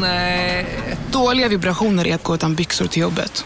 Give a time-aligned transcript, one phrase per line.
[0.00, 0.66] Nej.
[1.12, 3.44] Dåliga vibrationer är att gå utan byxor till jobbet.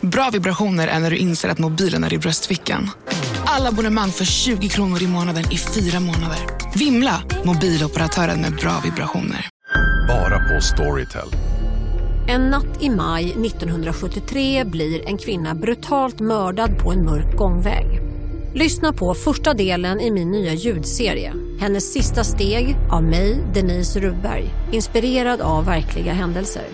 [0.00, 2.90] Bra vibrationer är när du inser att mobilen är i bröstfickan.
[3.44, 6.38] Alla abonnemang för 20 kronor i månaden i fyra månader.
[6.74, 7.22] Vimla!
[7.44, 9.48] Mobiloperatören med bra vibrationer.
[10.08, 11.28] Bara på Storytel.
[12.28, 18.00] En natt i maj 1973 blir en kvinna brutalt mördad på en mörk gångväg.
[18.54, 21.32] Lyssna på första delen i min nya ljudserie.
[21.60, 24.50] Hennes sista steg av mig, Denise Rubberg.
[24.72, 26.66] Inspirerad av verkliga händelser.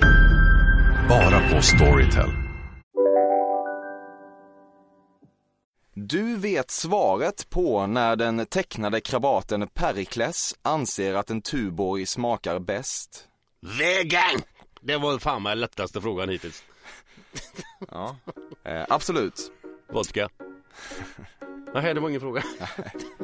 [1.08, 2.30] Bara på Storytel.
[5.94, 13.28] Du vet svaret på när den tecknade krabaten Perikles anser att en Tuborg smakar bäst.
[13.78, 14.40] Vegan!
[14.80, 16.62] Det var fan med lättaste frågan hittills.
[17.90, 18.16] Ja,
[18.64, 19.52] eh, absolut.
[19.92, 20.28] Vodka.
[21.74, 22.42] Nej, det var ingen fråga.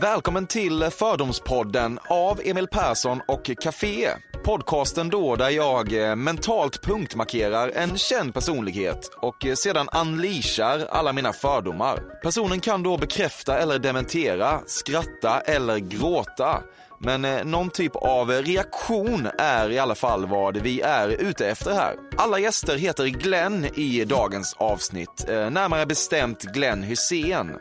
[0.00, 4.08] Välkommen till Fördomspodden av Emil Persson och Café.
[4.44, 11.12] Podcasten då där jag eh, mentalt punktmarkerar en känd personlighet och eh, sedan unleashar alla
[11.12, 12.20] mina fördomar.
[12.22, 16.62] Personen kan då bekräfta eller dementera, skratta eller gråta.
[16.98, 21.72] Men eh, någon typ av reaktion är i alla fall vad vi är ute efter
[21.72, 21.94] här.
[22.16, 27.52] Alla gäster heter Glenn i dagens avsnitt, eh, närmare bestämt Glenn Hussein.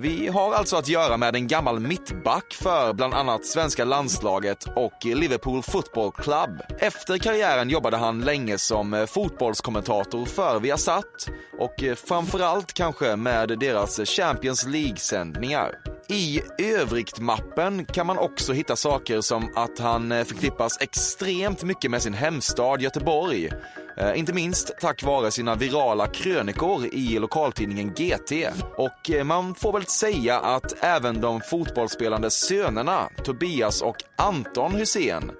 [0.00, 5.04] Vi har alltså att göra med en gammal mittback för bland annat svenska landslaget och
[5.04, 6.62] Liverpool Football Club.
[6.78, 13.58] Efter karriären jobbade han länge som eh, fotbollskommentator för Viasat och eh, framförallt kanske med
[13.58, 15.97] deras Champions League-sändningar.
[16.10, 22.02] I övrigt-mappen kan man också hitta saker som att han eh, förknippas extremt mycket med
[22.02, 23.50] sin hemstad Göteborg.
[23.96, 28.32] Eh, inte minst tack vare sina virala krönikor i lokaltidningen GT.
[28.76, 35.30] Och eh, man får väl säga att även de fotbollsspelande sönerna Tobias och Anton Hussein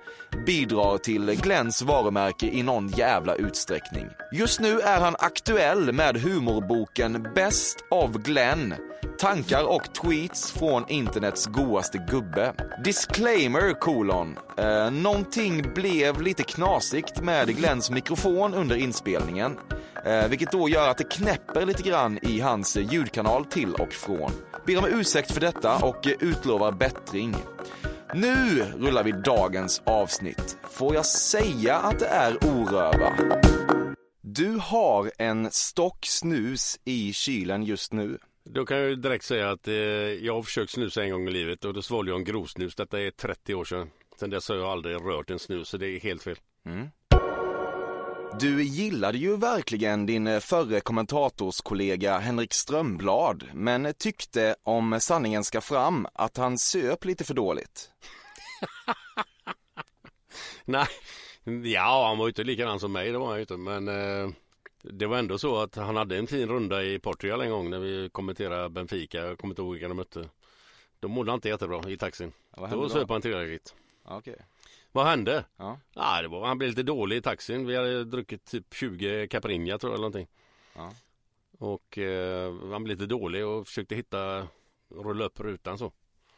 [0.46, 4.06] bidrar till Glenns varumärke i någon jävla utsträckning.
[4.32, 8.74] Just nu är han aktuell med humorboken Best of Glenn
[9.18, 12.54] Tankar och tweets från internets godaste gubbe.
[12.84, 14.38] Disclaimer kolon.
[14.58, 19.58] Eh, någonting blev lite knasigt med Glenns mikrofon under inspelningen.
[20.04, 24.32] Eh, vilket då gör att det knäpper lite grann i hans ljudkanal till och från.
[24.66, 27.36] Ber om ursäkt för detta och utlovar bättring.
[28.14, 30.58] Nu rullar vi dagens avsnitt.
[30.70, 33.16] Får jag säga att det är oröva?
[34.22, 38.18] Du har en stock snus i kylen just nu.
[38.50, 41.30] Då kan jag ju direkt säga att eh, jag har försökt snusa en gång i
[41.30, 42.74] livet och då svalde jag en grovsnus.
[42.74, 43.90] Detta är 30 år sedan.
[44.20, 46.36] Sen dess har jag aldrig rört en snus så det är helt fel.
[46.66, 46.88] Mm.
[48.40, 55.60] Du gillade ju verkligen din eh, förre kommentatorskollega Henrik Strömblad, men tyckte om sanningen ska
[55.60, 57.90] fram att han söp lite för dåligt.
[60.64, 60.86] Nej,
[61.64, 64.30] ja han var ju inte likadan som mig, det var han ju inte, men eh,
[64.82, 67.78] det var ändå så att han hade en fin runda i Portugal en gång när
[67.78, 70.28] vi kommenterade Benfica, jag kommer inte ihåg vilka de mötte.
[71.00, 72.32] Då mådde inte jättebra i taxin.
[72.56, 73.74] Ja, då söp han tillräckligt.
[74.04, 74.34] Okay.
[74.92, 75.44] Vad hände?
[75.56, 75.78] Ja.
[75.94, 77.66] ja, det var, han blev lite dålig i taxin.
[77.66, 80.28] Vi hade druckit typ 20 Caipirinha tror jag eller någonting.
[80.74, 80.92] Ja.
[81.58, 84.48] Och eh, han blev lite dålig och försökte hitta,
[84.88, 85.92] rulla upp rutan så.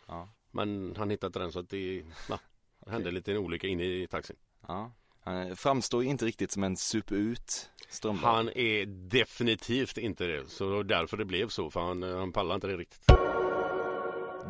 [0.06, 0.28] Ja.
[0.50, 2.38] Men han hittade inte den så att det, ja,
[2.84, 4.36] det hände lite en olycka inne i taxin.
[4.68, 4.92] Ja.
[5.30, 8.34] Han framstår inte riktigt som en sup-ut Strömblad.
[8.34, 10.50] Han är definitivt inte det.
[10.50, 11.70] Så därför det blev så.
[11.70, 13.04] För han, han pallar inte det riktigt.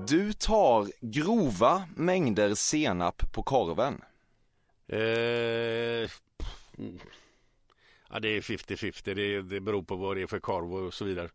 [0.09, 4.01] Du tar grova mängder senap på korven.
[4.89, 4.99] Eh,
[8.11, 9.15] ja, det är 50-50.
[9.15, 11.29] Det, det beror på vad det är för korv och så vidare.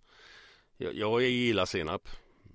[0.78, 2.10] Jag, jag gillar senap.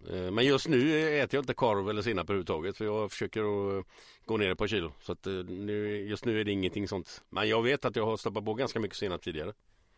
[0.09, 3.87] Eh, men just nu äter jag inte korv eller senap överhuvudtaget för jag försöker att
[4.25, 4.93] gå ner ett par kilo.
[5.00, 7.22] Så att eh, nu, just nu är det ingenting sånt.
[7.28, 9.53] Men jag vet att jag har stoppat på ganska mycket senap tidigare.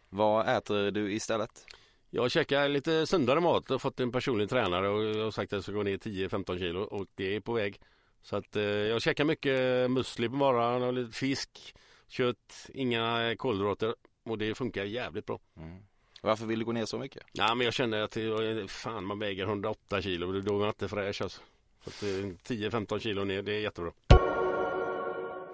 [0.09, 1.67] Vad äter du istället?
[2.11, 3.69] Jag käkar lite sundare mat.
[3.69, 6.59] Har fått en personlig tränare och jag har sagt att jag ska gå ner 10-15
[6.59, 7.81] kilo och det är på väg.
[8.23, 11.75] Så att eh, jag käkar mycket musli på morgonen och lite fisk,
[12.09, 13.95] kött, inga kolhydrater
[14.25, 15.41] och det funkar jävligt bra.
[15.57, 15.83] Mm.
[16.25, 17.23] Varför vill du gå ner så mycket?
[17.33, 20.69] Ja, men jag känner att det, fan man väger 108 kilo och då är man
[20.69, 21.41] inte fräsch alltså.
[21.85, 23.93] Så 10-15 kilo ner, det är jättebra.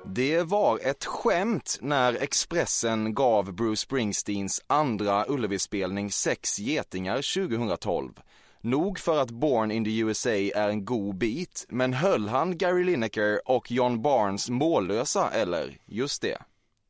[0.04, 8.12] Det var ett skämt när Expressen gav Bruce Springsteens andra Ullevi-spelning sex getingar 2012.
[8.60, 12.84] Nog för att Born in the USA är en god bit, men höll han Gary
[12.84, 15.78] Lineker och John Barnes mållösa eller?
[15.86, 16.38] Just det.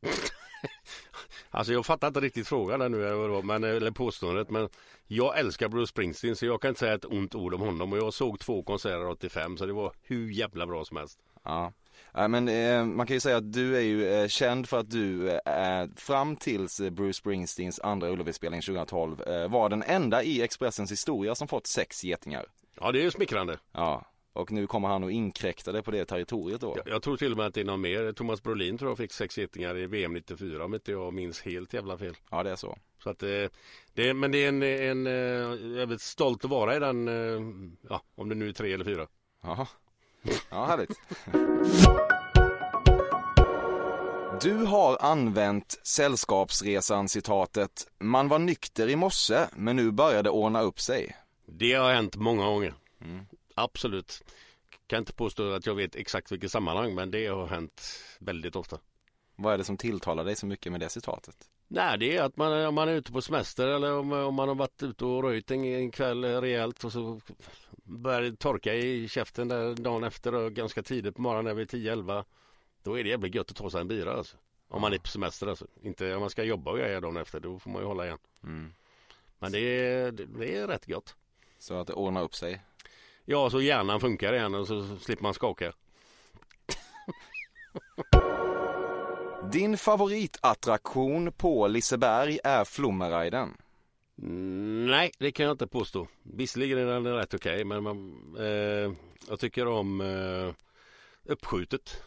[1.50, 4.68] Alltså jag fattar inte riktigt frågan där nu, men, eller påståendet, men
[5.06, 7.98] jag älskar Bruce Springsteen så jag kan inte säga ett ont ord om honom och
[7.98, 11.18] jag såg två konserter 85 så det var hur jävla bra som helst.
[11.44, 11.72] Ja.
[12.12, 14.90] Ja, men, eh, man kan ju säga att du är ju eh, känd för att
[14.90, 20.92] du eh, fram tills Bruce Springsteens andra Ullevi-spelning 2012 eh, var den enda i Expressens
[20.92, 22.46] historia som fått sex getingar.
[22.80, 23.58] Ja, det är ju smickrande.
[23.72, 24.04] Ja,
[24.38, 26.75] och nu kommer han och inkräktade på det territoriet då.
[26.76, 28.12] Jag, jag tror till och med att det är någon mer.
[28.12, 31.75] Thomas Brolin tror jag fick sex getingar i VM 94 om inte jag minns helt
[31.75, 32.17] jävla fel.
[32.31, 32.79] Ja, det är så.
[33.02, 33.29] Så att, eh,
[33.94, 37.43] det, men det är en, en eh, väldigt stolt att vara i den, eh,
[37.88, 39.06] ja, om det nu är tre eller fyra.
[39.43, 39.67] Jaha.
[40.50, 40.90] Ja, härligt.
[44.43, 50.81] Du har använt Sällskapsresan-citatet “Man var nykter i morse, men nu börjar det ordna upp
[50.81, 51.17] sig”.
[51.46, 52.75] Det har hänt många gånger.
[53.62, 54.25] Absolut.
[54.87, 57.82] Kan inte påstå att jag vet exakt vilket sammanhang men det har hänt
[58.19, 58.78] väldigt ofta.
[59.37, 61.37] Vad är det som tilltalar dig så mycket med det citatet?
[61.69, 64.49] Nej, det är att man, om man är ute på semester eller om, om man
[64.49, 67.20] har varit ute och röjt en, en kväll rejält och så
[67.84, 72.25] börjar det torka i käften där dagen efter och ganska tidigt på morgonen vid 10-11.
[72.82, 74.37] Då är det jävligt gött att ta sig en bira alltså.
[74.69, 75.66] Om man är på semester alltså.
[75.82, 78.19] Inte om man ska jobba och grejer dagen efter, då får man ju hålla igen.
[78.43, 78.72] Mm.
[79.38, 81.16] Men det är, det, är rätt gott.
[81.58, 82.61] Så att det ordnar upp sig.
[83.30, 85.72] Ja, så hjärnan funkar igen och så slipper man skaka.
[89.52, 93.56] Din favoritattraktion på Liseberg är Flummeriden.
[94.22, 96.08] Mm, Nej, det kan jag inte påstå.
[96.22, 98.92] Visserligen är den rätt okej, men man, eh,
[99.28, 100.54] jag tycker om eh,
[101.32, 102.02] uppskjutet.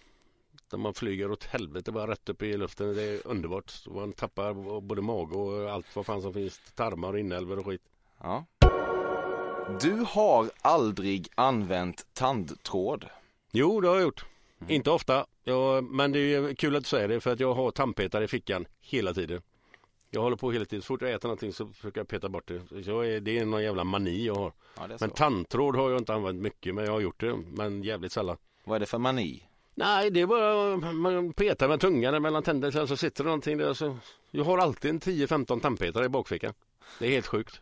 [0.72, 2.96] Där man flyger åt helvete bara rätt upp i luften.
[2.96, 3.74] Det är underbart.
[3.88, 6.60] Man tappar både mage och allt vad fan som finns.
[6.76, 7.82] Tarmar och inälvor och skit.
[8.20, 8.46] Ja.
[9.68, 13.06] Du har aldrig använt tandtråd.
[13.52, 14.26] Jo, det har jag gjort.
[14.68, 17.72] Inte ofta, jag, men det är kul att du säger det för att jag har
[17.72, 19.42] tandpetare i fickan hela tiden.
[20.10, 20.82] Jag håller på hela tiden.
[20.82, 22.54] Så fort jag äter någonting så försöker jag peta bort det.
[22.54, 24.54] Är, det är någon jävla mani jag har.
[24.78, 24.88] Ja.
[25.00, 27.36] Men tandtråd har jag inte använt mycket men jag har gjort det.
[27.52, 28.38] Men jävligt sällan.
[28.64, 29.44] Vad är det för mani?
[29.76, 33.74] Nej, det är bara man petar med tungan mellan tänderna så sitter det någonting där.
[33.74, 33.98] Så
[34.32, 36.54] jag har alltid en 10-15 tandpetare i bakfickan.
[37.00, 37.62] Det är helt sjukt.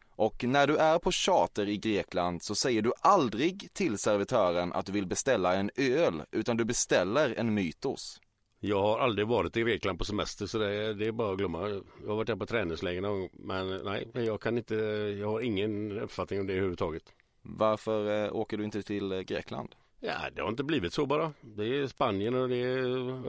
[0.21, 4.85] Och när du är på charter i Grekland så säger du aldrig till servitören att
[4.85, 8.21] du vill beställa en öl, utan du beställer en mytos.
[8.59, 11.37] Jag har aldrig varit i Grekland på semester så det är, det är bara att
[11.37, 11.69] glömma.
[12.01, 14.75] Jag har varit där på träningsläger någon gång, men nej, jag kan inte,
[15.19, 17.13] jag har ingen uppfattning om det överhuvudtaget.
[17.41, 19.75] Varför eh, åker du inte till eh, Grekland?
[19.99, 21.33] Ja, det har inte blivit så bara.
[21.41, 22.77] Det är Spanien och det är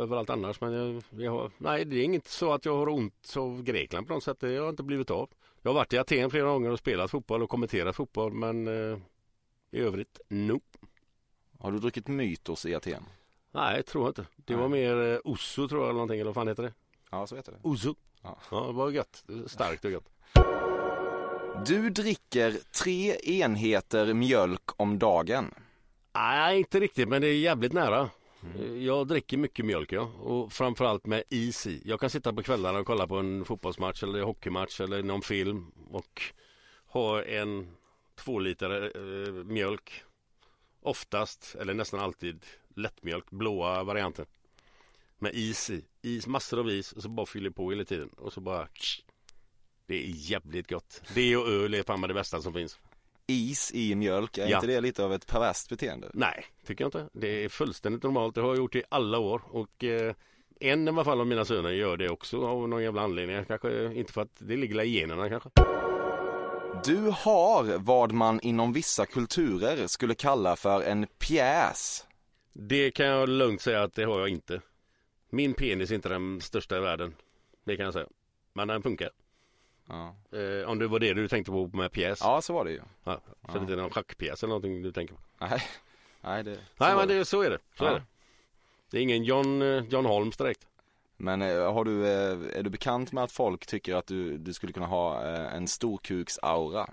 [0.02, 0.60] överallt annars.
[0.60, 4.06] Men jag, jag har, nej, det är inget så att jag har ont av Grekland
[4.06, 4.40] på något sätt.
[4.40, 5.30] Det har inte blivit av.
[5.62, 8.98] Jag har varit i Aten flera gånger och spelat fotboll och kommenterat fotboll, men eh,
[9.70, 10.78] i övrigt, nope.
[11.58, 13.02] Har du druckit mytos i Aten?
[13.52, 14.26] Nej, jag tror inte.
[14.36, 14.80] Det var Nej.
[14.80, 16.72] mer eh, Osso tror jag eller någonting, eller vad fan heter det?
[17.10, 17.58] Ja, så heter det.
[17.62, 17.94] Osso.
[18.22, 18.38] Ja.
[18.50, 19.24] Ja, det var gött.
[19.46, 20.08] Starkt och gött.
[21.66, 25.54] Du dricker tre enheter mjölk om dagen.
[26.14, 28.10] Nej, inte riktigt, men det är jävligt nära.
[28.42, 28.60] Mm.
[28.60, 31.82] Eh, jag dricker mycket mjölk ja, och framförallt med is i.
[31.84, 35.72] Jag kan sitta på kvällarna och kolla på en fotbollsmatch eller hockeymatch eller någon film
[35.90, 36.22] och
[36.86, 37.76] ha en
[38.14, 40.02] två liter eh, mjölk.
[40.80, 42.44] Oftast, eller nästan alltid,
[42.74, 44.26] lättmjölk, blåa varianten.
[45.18, 45.84] Med is i.
[46.02, 48.68] Is, massor av is och så bara fyller på hela tiden och så bara
[49.86, 51.02] Det är jävligt gott.
[51.14, 52.78] Det och öl är fan det bästa som finns.
[53.26, 54.56] Is i mjölk, är Ja.
[54.56, 56.10] inte det lite av ett perverst beteende?
[56.14, 57.08] Nej, tycker jag inte.
[57.12, 58.34] Det är fullständigt normalt.
[58.34, 59.42] Det har jag gjort i alla år.
[59.50, 60.14] Och eh,
[60.60, 63.44] en i alla fall av mina söner gör det också av någon jävla anledning.
[63.44, 65.48] Kanske inte för att det ligger i generna kanske.
[66.84, 72.06] Du har vad man inom vissa kulturer skulle kalla för en pjäs.
[72.52, 74.60] Det kan jag lugnt säga att det har jag inte.
[75.30, 77.14] Min penis är inte den största i världen.
[77.64, 78.06] Det kan jag säga.
[78.52, 79.10] Men den funkar.
[79.88, 82.18] Ja, Eh, om det var det du tänkte på med pjäs.
[82.22, 82.80] ja så var det ju.
[83.04, 83.20] Ja,
[83.52, 85.20] så det är någon schackpjäs eller någonting du tänker på.
[85.38, 85.62] Nej,
[86.20, 87.58] nej det så Nej men det, så är det.
[87.78, 87.90] Så Ja.
[87.90, 88.02] är det.
[88.90, 90.66] Det är ingen John, eh, John Holmes direkt.
[91.16, 94.72] Men eh, har du, är du bekant med att folk tycker att du, du skulle
[94.72, 96.90] kunna ha en storkuksaura?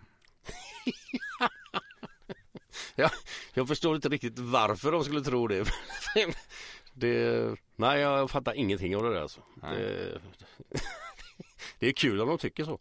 [2.96, 3.12] jag,
[3.54, 5.66] jag förstår inte riktigt varför de skulle tro det.
[6.94, 9.42] det nej, jag fattar ingenting av det där alltså.
[11.80, 12.80] Det, är kul om de tycker så.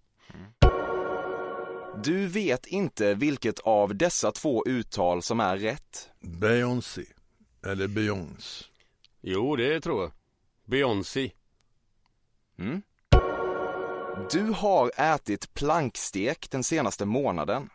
[2.04, 6.10] Du vet inte vilket av dessa två uttal som är rätt.
[6.20, 7.04] Beyoncé.
[7.66, 8.64] Eller Beyoncé.
[9.20, 10.12] Jo, det tror jag.
[10.64, 11.30] Beyoncé.
[12.58, 12.82] Mm.
[14.30, 17.70] Du har ätit plankstek den senaste månaden.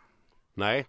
[0.54, 0.86] Nej,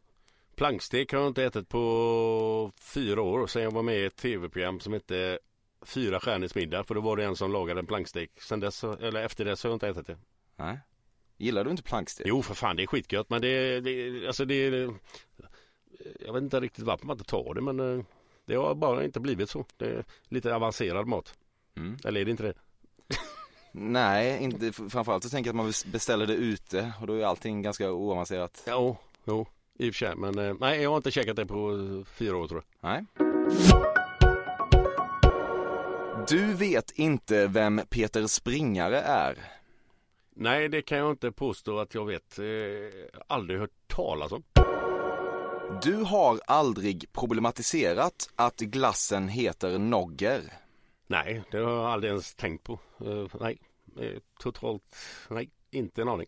[0.56, 4.80] plankstek har jag inte ätit på fyra år sen jag var med i ett tv-program
[4.80, 5.39] som hette
[5.86, 6.84] Fyra stjärnors middag.
[6.84, 8.42] För då var det en som lagade en plankstek.
[8.42, 10.18] Sen dess, eller efter det så har jag inte ätit det.
[10.56, 10.80] Nej.
[11.38, 12.27] Gillar du inte plankstek?
[12.27, 13.30] Jo, för fan det är skitgött.
[13.30, 14.70] Men det, det alltså det,
[16.25, 18.06] jag vet inte riktigt varför man inte tar det men eh,
[18.46, 19.65] det har bara inte blivit så.
[19.77, 21.34] Det är lite avancerad mat.
[21.77, 21.98] Mm.
[22.06, 22.54] Eller är det inte det?
[23.72, 27.62] Nej, inte, framförallt så tänker jag att man beställer det ute och då är allting
[27.62, 28.63] ganska oavancerat.
[28.68, 29.48] Jo, jo,
[29.80, 30.15] i och för sig.
[30.15, 32.89] Men eh, nej, jag har inte käkat det på fyra år tror jag.
[32.89, 33.95] Nej.
[36.27, 39.38] Du vet inte vem Peter Springare är.
[40.36, 42.39] Nej, det kan jag inte påstå att jag vet.
[42.39, 42.46] Eh,
[43.27, 44.44] aldrig hört talas om.
[45.84, 50.41] Du har aldrig problematiserat att glassen heter Nogger.
[51.08, 52.79] Nej, det har jag aldrig ens tänkt på.
[53.01, 53.60] Eh, nej,
[54.00, 54.96] eh, totalt
[55.29, 56.27] nej, inte en aning.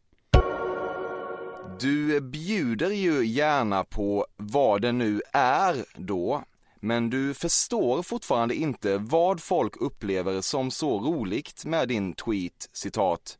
[1.80, 6.44] Du bjuder ju gärna på vad det nu är då,
[6.82, 13.38] men du förstår fortfarande inte vad folk upplever som så roligt med din tweet, citat,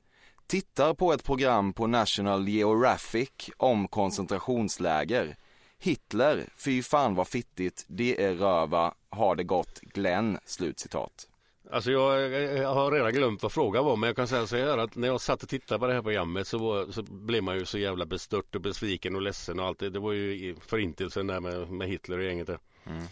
[0.48, 5.36] tittar på ett program på National Geographic om koncentrationsläger.
[5.80, 11.28] Hitler, fy fan vad fittigt, det är röva, har det gott, Glenn, slutcitat.
[11.72, 14.78] Alltså jag, jag, har redan glömt vad frågan var men jag kan säga så här
[14.78, 17.56] att när jag satt och tittade på det här programmet så, var, så blev man
[17.56, 19.90] ju så jävla bestört och besviken och ledsen och allt det.
[19.90, 22.60] Det var ju förintelsen där med, med Hitler och gänget där.
[22.86, 23.04] Mm.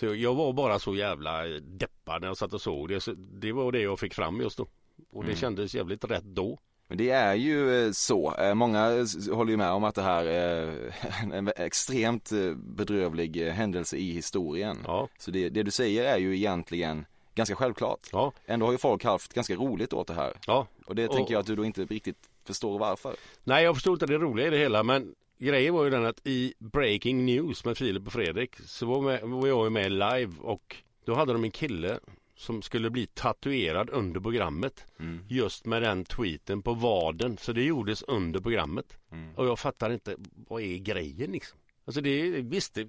[0.00, 3.00] Så jag, var bara så jävla deppad när jag satt och såg det.
[3.00, 4.66] Så det var det jag fick fram just då.
[5.12, 5.36] Och det Mm.
[5.36, 6.58] kändes jävligt rätt då.
[6.88, 10.24] Men det är ju eh, så, Eh, många håller ju med om att det här
[10.24, 10.76] är
[11.32, 14.78] en extremt eh, bedrövlig eh, händelse i historien.
[14.86, 18.00] Ja, Så det, det du säger är ju egentligen ganska självklart.
[18.12, 20.32] ja, Ändå har ju folk haft ganska roligt åt det här.
[20.46, 20.66] ja.
[20.86, 23.16] Och det Och- tänker jag att du då inte riktigt förstår varför.
[23.44, 25.14] Nej, jag förstod inte det roliga i det hela, men
[25.46, 29.22] grejen var ju den att i Breaking News med Filip och Fredrik så var, med,
[29.22, 32.00] var jag med live och då hade de en kille
[32.36, 35.24] som skulle bli tatuerad under programmet Mm.
[35.28, 37.38] just med den tweeten på vaden.
[37.38, 38.96] Så det gjordes under programmet.
[39.12, 39.34] Mm.
[39.36, 40.16] Och jag fattar inte,
[40.48, 41.58] vad är grejen liksom?
[41.84, 42.84] Alltså det är, visst, det,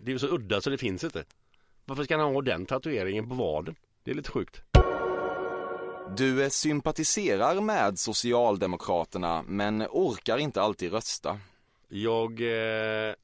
[0.00, 1.24] det, är så udda så det finns inte.
[1.84, 3.74] Varför ska han ha den tatueringen på vaden?
[4.02, 4.62] Det är lite sjukt.
[6.16, 11.40] Du eh, sympatiserar med Socialdemokraterna men orkar inte alltid rösta.
[11.88, 13.14] Jag eh,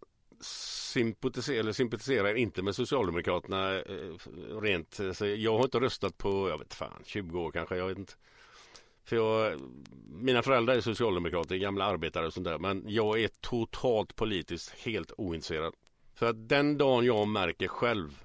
[0.93, 5.01] sympatiserar, eller sympatiserar inte med Socialdemokraterna eh, rent.
[5.01, 7.77] Eh, så jag har inte röstat på, jag vet fan, 20 år kanske.
[7.77, 8.13] Jag vet inte.
[9.05, 9.61] För jag,
[10.09, 12.59] mina föräldrar är socialdemokrater, gamla arbetare och sånt där.
[12.59, 15.75] Men jag är totalt politiskt helt ointresserad.
[16.15, 18.23] För att den dagen jag märker själv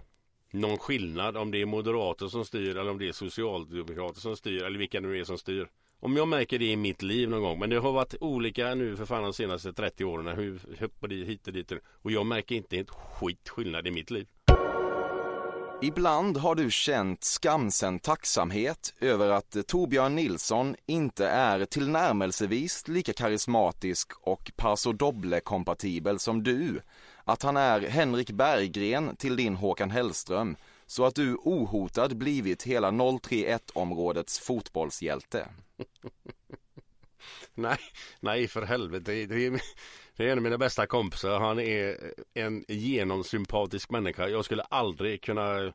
[0.51, 4.63] någon skillnad om det är moderater som styr eller om det är socialdemokrater som styr
[4.63, 5.69] eller vilka nu är som styr.
[5.99, 8.97] Om jag märker det i mitt liv någon gång, men det har varit olika nu
[8.97, 11.71] för fan de senaste 30 åren, hur hit och dit, hit och dit.
[12.01, 14.27] Och jag märker inte ett skit skillnad i mitt liv.
[15.81, 24.11] Ibland har du känt skamsen tacksamhet över att Torbjörn Nilsson inte är tillnärmelsevis lika karismatisk
[24.21, 26.81] och Paso Doble-kompatibel som du.
[27.23, 30.55] Att han är Henrik Berggren till din Håkan Hellström,
[30.85, 35.47] så att du ohotad blivit hela 031-områdets fotbollshjälte.
[37.53, 37.77] Nej,
[38.19, 39.11] nej för helvete.
[39.11, 39.61] Det, är,
[40.15, 41.39] det är en av mina bästa kompisar.
[41.39, 44.27] Han är en genomsympatisk människa.
[44.27, 45.73] Jag skulle aldrig kunna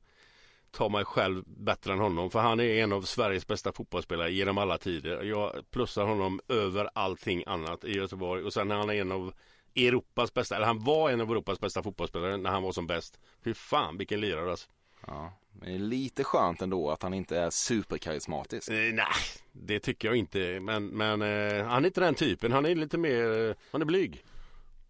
[0.71, 2.31] ta mig själv bättre än honom.
[2.31, 5.23] För han är en av Sveriges bästa fotbollsspelare genom alla tider.
[5.23, 8.45] Jag plussar honom över allting annat i Göteborg.
[8.45, 9.33] Och sen är han en av
[9.75, 13.21] Europas bästa, eller han var en av Europas bästa fotbollsspelare när han var som bäst.
[13.45, 14.71] Fy fan vilken lirare alltså.
[15.07, 18.69] Ja, men det är lite skönt ändå att han inte är superkarismatisk.
[18.69, 19.07] Eh, nej,
[19.53, 20.61] det tycker jag inte.
[20.61, 22.53] Men, men eh, han är inte den typen.
[22.53, 24.25] Han är lite mer, eh, han är blyg.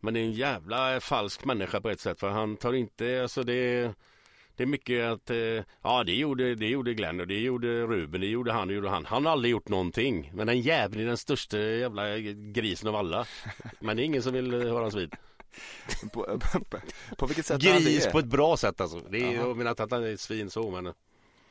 [0.01, 2.21] Men det är en jävla eh, falsk människa på ett sätt.
[2.21, 3.95] För han tar inte, alltså det
[4.57, 8.21] det är mycket att, eh, ja det gjorde, det gjorde Glenn och det gjorde Ruben,
[8.21, 9.07] det gjorde han, det gjorde han.
[9.07, 10.31] Han har aldrig gjort någonting.
[10.35, 12.19] Men den jäveln är den största jävla
[12.53, 13.27] grisen av alla.
[13.81, 15.15] Men det är ingen som vill eh, höra hans vid.
[16.13, 16.79] På, på,
[17.19, 19.01] på vilket sätt Gris på ett bra sätt alltså.
[19.01, 20.93] Det är, jag menar inte att han är ett svin så men.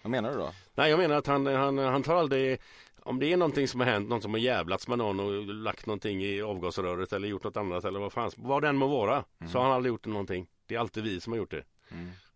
[0.02, 0.54] Vad menar du då?
[0.76, 2.60] Nej jag menar att han, han, han tar aldrig
[3.04, 5.86] Om det är någonting som har hänt, någon som har jävlats med någon och lagt
[5.86, 9.58] någonting i avgasröret eller gjort något annat eller vad fan, vad den må vara Så
[9.58, 11.64] har han aldrig gjort någonting Det är alltid vi som har gjort det.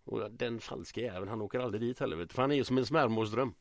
[0.03, 2.27] Och den falska jäveln han åker aldrig dit heller.
[2.27, 3.53] För han är ju som en svärmorsdröm.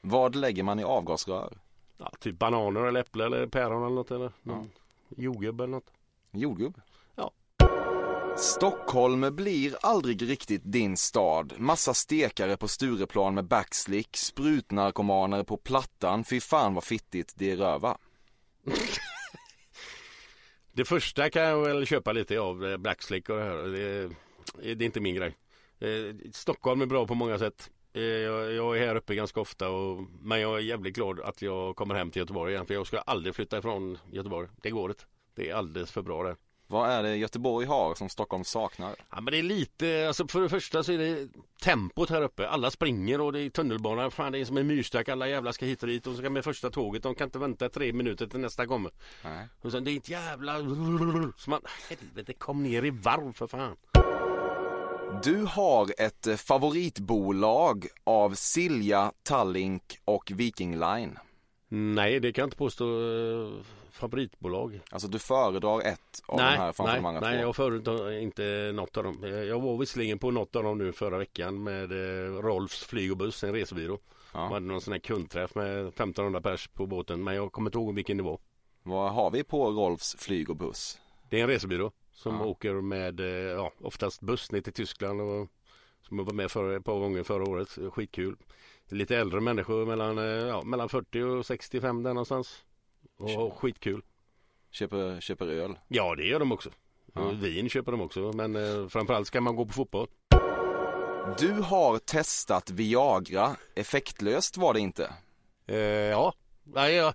[0.00, 1.58] Vad lägger man i avgasrör?
[1.98, 4.70] Ja, typ bananer eller äpple eller päron eller något eller någon
[5.08, 5.92] jordgubb eller något.
[6.30, 6.80] Jordgubb?
[8.38, 11.52] Stockholm blir aldrig riktigt din stad.
[11.56, 16.24] Massa stekare på Stureplan med backslick, sprutnarkomaner på Plattan.
[16.24, 17.98] Fy fan vad fittigt det är röva.
[20.72, 23.56] Det första kan jag väl köpa lite av eh, backslick och det här.
[23.56, 24.08] Det,
[24.74, 25.36] det är inte min grej.
[25.78, 27.70] Eh, Stockholm är bra på många sätt.
[27.92, 31.42] Eh, jag, jag är här uppe ganska ofta och, men jag är jävligt glad att
[31.42, 32.66] jag kommer hem till Göteborg igen.
[32.66, 34.48] För jag ska aldrig flytta ifrån Göteborg.
[34.62, 35.04] Det går inte.
[35.34, 36.36] Det är alldeles för bra där.
[36.68, 38.96] Vad är det Göteborg har som Stockholm saknar?
[39.10, 41.28] Ja men det är lite, alltså för det första så är det
[41.62, 42.48] tempot här uppe.
[42.48, 44.10] Alla springer och det är tunnelbana.
[44.10, 45.08] Fan det är som en myrstack.
[45.08, 47.02] Alla jävla ska hit och dit och så ska med första tåget.
[47.02, 48.92] De kan inte vänta tre minuter till nästa kommer.
[49.24, 49.48] Nej.
[49.62, 50.58] Och sen det är ett jävla...
[51.36, 53.76] Så man, helvete kom ner i varv för fan.
[55.22, 61.18] Du har ett favoritbolag av Silja, Tallink och Viking Line.
[61.68, 62.84] Nej det kan jag inte påstå.
[62.84, 63.52] eh,
[63.90, 64.80] Favoritbolag.
[64.90, 67.42] Alltså du föredrar ett av de här Nej, framför nej, de andra nej två.
[67.42, 69.24] jag föredrar inte något av dem.
[69.24, 73.10] Eh, Jag var visserligen på något av dem nu förra veckan med eh, Rolfs flyg
[73.10, 73.98] och buss, en resebyrå.
[74.32, 74.40] Ja.
[74.40, 77.78] Man hade någon sån här kundträff med 1500 pers på båten men jag kommer inte
[77.78, 78.38] ihåg vilken nivå.
[78.82, 80.98] Vad har vi på Rolfs flyg och buss?
[81.30, 82.44] Det är en resebyrå som Ja.
[82.44, 85.48] åker med eh, ja, oftast buss ner till Tyskland och
[86.08, 87.68] som jag var med för ett par gånger förra året.
[87.92, 88.36] Skitkul.
[88.88, 92.64] Lite äldre människor mellan, eh, ja, mellan 40 och 65 där någonstans.
[93.16, 94.02] Och skitkul.
[94.70, 95.78] Köper, köper öl.
[95.88, 96.70] Ja det gör de också.
[97.14, 97.30] Ja.
[97.30, 100.08] Vin köper de också men eh, framförallt ska man gå på fotboll.
[101.38, 103.56] Du har testat Viagra.
[103.74, 105.12] Effektlöst var det inte.
[105.66, 107.14] Eh, ja, nej, jag,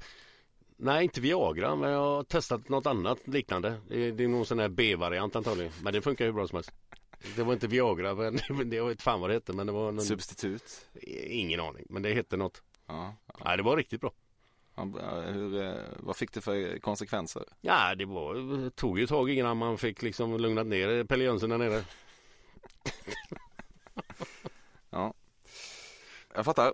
[0.78, 3.76] nej inte Viagra men jag har testat något annat liknande.
[3.88, 5.72] Det, det är någon sån här B-variant antagligen.
[5.84, 6.72] Men det funkar hur bra som helst.
[7.36, 9.74] Det var inte Viagra men det, det var inte fan vad det hette men det
[9.74, 10.88] var någon, Substitut.
[11.28, 11.86] ingen aning.
[11.90, 12.62] Men det hette något.
[12.88, 13.16] Ja.
[13.46, 14.12] Nej det var riktigt bra.
[14.76, 14.84] Ja.
[15.28, 17.44] Hur, eh, vad fick det för konsekvenser?
[17.62, 21.50] Ja det var, tog ju ett tag innan man fick liksom lugnat ner Pelle Jönsson
[21.50, 21.84] där nere.
[24.94, 25.14] Ja.
[26.36, 26.74] Jag fattar.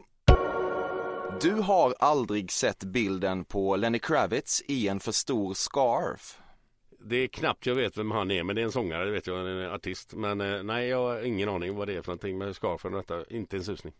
[1.42, 6.40] Du har aldrig sett bilden på Lenny Kravitz i en för stor scarf.
[7.10, 9.28] Det är knappt jag vet vem han är men det är en sångare det vet
[9.28, 10.14] jag, en artist.
[10.14, 13.00] Men eh, nej jag har ingen aning vad det är för någonting med scarfen och
[13.00, 13.36] detta.
[13.36, 13.94] Inte en susning.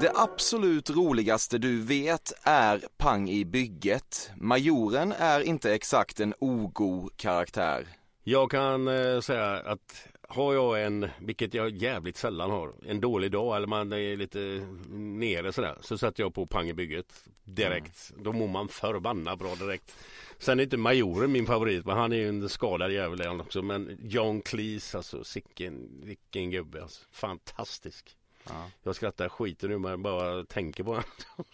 [0.00, 4.30] Det absolut roligaste du vet är Pang i bygget.
[4.36, 7.86] Majoren är inte exakt en ogo karaktär.
[8.24, 13.30] Jag kan eh, säga att har jag en, vilket jag jävligt sällan har, en dålig
[13.30, 15.78] dag eller man är lite nere sådär.
[15.80, 18.12] Så sätter jag på pang i bygget direkt.
[18.16, 19.96] Då mår man förbannat bra direkt.
[20.38, 23.62] Sen är inte majoren min favorit men han är ju en skadad jävel han också.
[23.62, 27.04] Men John Cleese alltså, sicken, vilken gubbe alltså.
[27.10, 28.16] Fantastisk.
[28.48, 28.70] Ja.
[28.82, 31.04] Jag skrattar skiten nu men bara tänker på honom.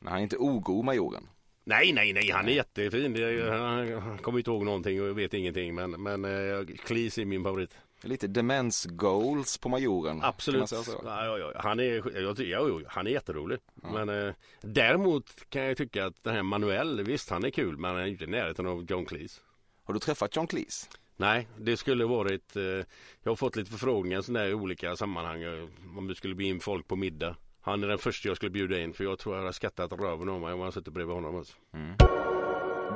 [0.00, 1.28] Men han är inte ogo, majoren.
[1.64, 3.16] Nej, nej, nej, han är jättefin.
[3.50, 5.74] Han kommer inte ihåg någonting och vet ingenting.
[5.74, 7.76] Men, men eh, Cleese är min favorit.
[8.02, 10.20] Lite demens goals på majoren.
[10.22, 10.72] Absolut.
[10.72, 11.52] Ja, ja, ja.
[11.56, 13.58] Han, är, jag, ty- ja, ja, han är jätterolig.
[13.74, 17.90] Men eh, däremot kan jag tycka att den här Manuel, visst han är kul men
[17.90, 19.40] han är inte i närheten av John Cleese.
[19.84, 20.88] Har du träffat John Cleese?
[21.16, 25.68] Nej, det skulle varit, eh, jag har fått lite förfrågningar sådär i olika sammanhang eh,
[25.98, 27.36] om du skulle bjuda in folk på middag.
[27.60, 30.28] Han är den första jag skulle bjuda in för jag tror jag hade skattat röven
[30.28, 31.36] av mig om jag suttit bredvid honom.
[31.36, 31.56] Alltså.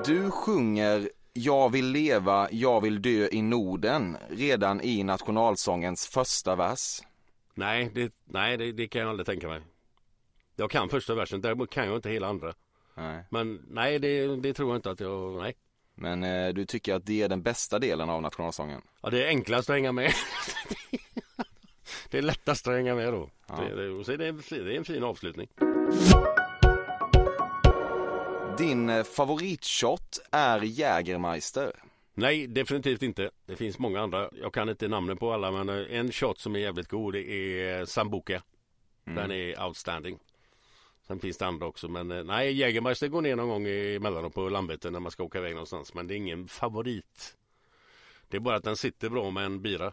[0.06, 7.00] Du sjunger Jag vill leva, jag vill dö i Norden redan i nationalsångens första vers.
[7.54, 9.60] Nej, det, nej det, det kan jag aldrig tänka mig.
[10.56, 12.54] Jag kan första versen, däremot kan jag inte hela andra.
[12.94, 13.24] Nej.
[13.30, 15.54] Men nej, det, det tror jag inte att jag, nej.
[15.94, 18.82] Men eh, du tycker att det är den bästa delen av nationalsången?
[19.02, 20.12] Ja, det är enklast att hänga med.
[22.10, 23.30] det är lättast att hänga med då.
[23.46, 23.54] Ja.
[23.56, 25.48] Det, det, så är det, en det är en fin avslutning.
[28.62, 31.72] Din eh, favoritshot är Jägermeister.
[32.14, 33.30] Nej, definitivt inte.
[33.46, 34.30] Det finns många andra.
[34.32, 37.30] Jag kan inte namnen på alla, men eh, en shot som är jävligt god det
[37.30, 38.42] är Sambuca.
[39.04, 40.18] Den är outstanding.
[41.06, 44.48] Sen finns det andra också, men eh, nej, Jägermeister går ner någon gång emellanåt på
[44.48, 45.94] Landvetter när man ska åka iväg någonstans.
[45.94, 47.36] Men det är ingen favorit.
[48.28, 49.92] Det är bara att den sitter bra med en bira.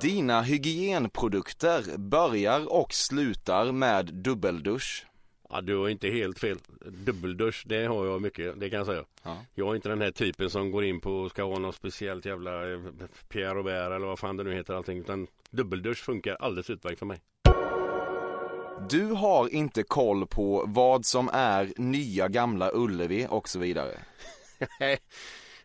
[0.00, 5.06] Dina hygienprodukter börjar och slutar med dubbeldusch.
[5.50, 6.58] Ja, du har inte helt fel.
[6.80, 9.04] Dubbeldusch, det har jag mycket, det kan jag säga.
[9.22, 9.44] Ja.
[9.54, 12.24] Jag är inte den här typen som går in på och ska ha något speciellt
[12.24, 12.80] jävla eh,
[13.28, 14.98] Pierre Robert eller vad fan det nu heter allting.
[14.98, 17.20] Utan dubbeldusch funkar alldeles utmärkt för mig.
[18.90, 23.98] Du har inte koll på vad som är nya gamla Ullevi och så vidare.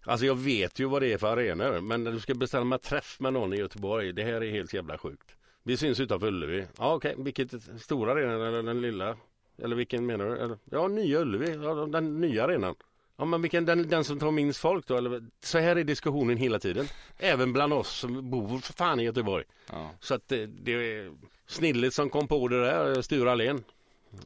[0.03, 3.19] Alltså jag vet ju vad det är för arenor men när du ska bestämma träff
[3.19, 5.35] med någon i Göteborg det här är helt jävla sjukt.
[5.63, 6.65] Vi syns utanför Ullevi.
[6.77, 9.17] Ja okej, vilket stora arenan eller den lilla?
[9.63, 10.37] Eller vilken menar du?
[10.37, 12.75] Eller, ja, nya Ullevi, ja, den nya arenan.
[13.17, 14.97] Ja men vilken, den, den som tar minst folk då?
[14.97, 16.85] Eller, så här är diskussionen hela tiden.
[17.17, 19.43] Även bland oss som bor för fan i Göteborg.
[19.71, 19.91] Ja.
[19.99, 21.11] Så att det, det är
[21.47, 23.63] snilligt som kom på det där, Sture Allén.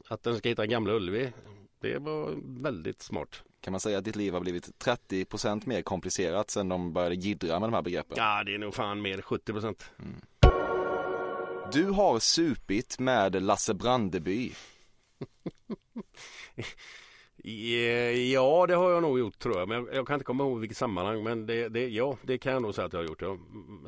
[0.08, 1.32] Att den ska hitta Gamla Ullevi.
[1.80, 3.42] Det var väldigt smart.
[3.60, 7.60] Kan man säga att ditt liv har blivit 30% mer komplicerat sen de började jiddra
[7.60, 8.16] med de här begreppen?
[8.16, 9.90] Ja det är nog fan mer 70 procent.
[11.72, 14.52] Du har supit med Lasse Brandeby.
[18.26, 19.68] Ja det har jag nog gjort tror jag.
[19.68, 21.22] Men jag, jag kan inte komma ihåg vilket sammanhang.
[21.22, 23.22] Men det, det, ja det kan jag nog säga att jag har gjort.
[23.22, 23.32] Ja.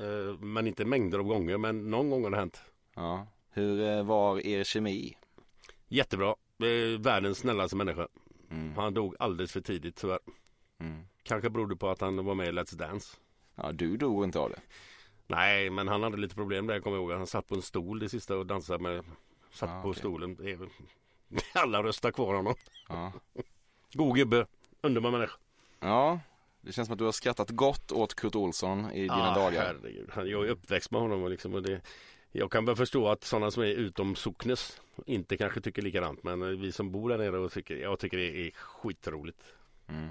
[0.05, 1.59] Eh, Men inte mängder av gånger.
[1.59, 2.61] Men någon gång har det hänt.
[2.95, 3.27] Ja.
[3.51, 5.17] Hur eh, var er kemi?
[5.89, 6.29] Jättebra.
[6.63, 8.09] Eh, Världens snällaste människa.
[8.51, 8.75] Mm.
[8.77, 10.19] Han dog alldeles för tidigt tyvärr.
[10.81, 11.03] Mm.
[11.23, 13.17] Kanske berodde på att han var med i Let's Dance.
[13.55, 14.61] Ja, du dog inte av det.
[15.27, 17.13] Nej, men han hade lite problem där jag kommer ihåg.
[17.13, 19.05] Han satt på en stol det sista och dansade med.
[19.51, 19.99] Satt Ah, på okej.
[20.01, 20.37] stolen.
[21.55, 22.55] Alla röstar kvar honom.
[22.89, 23.13] Ja.
[23.93, 24.47] God gubbe.
[24.81, 25.35] Underbar människa.
[25.81, 26.21] ja,
[26.61, 29.65] det känns som att du har skrattat gott åt Kurt Olsson i dina Ah, dagar.
[29.67, 30.11] Herregud.
[30.17, 31.81] Jag är uppväxt med honom och liksom, och det,
[32.33, 36.23] jag kan väl förstå att sådana som är utom socknes inte kanske tycker likadant.
[36.23, 39.39] Men vi som bor där nere och tycker, jag tycker det är skitroligt.
[39.89, 40.09] Mm.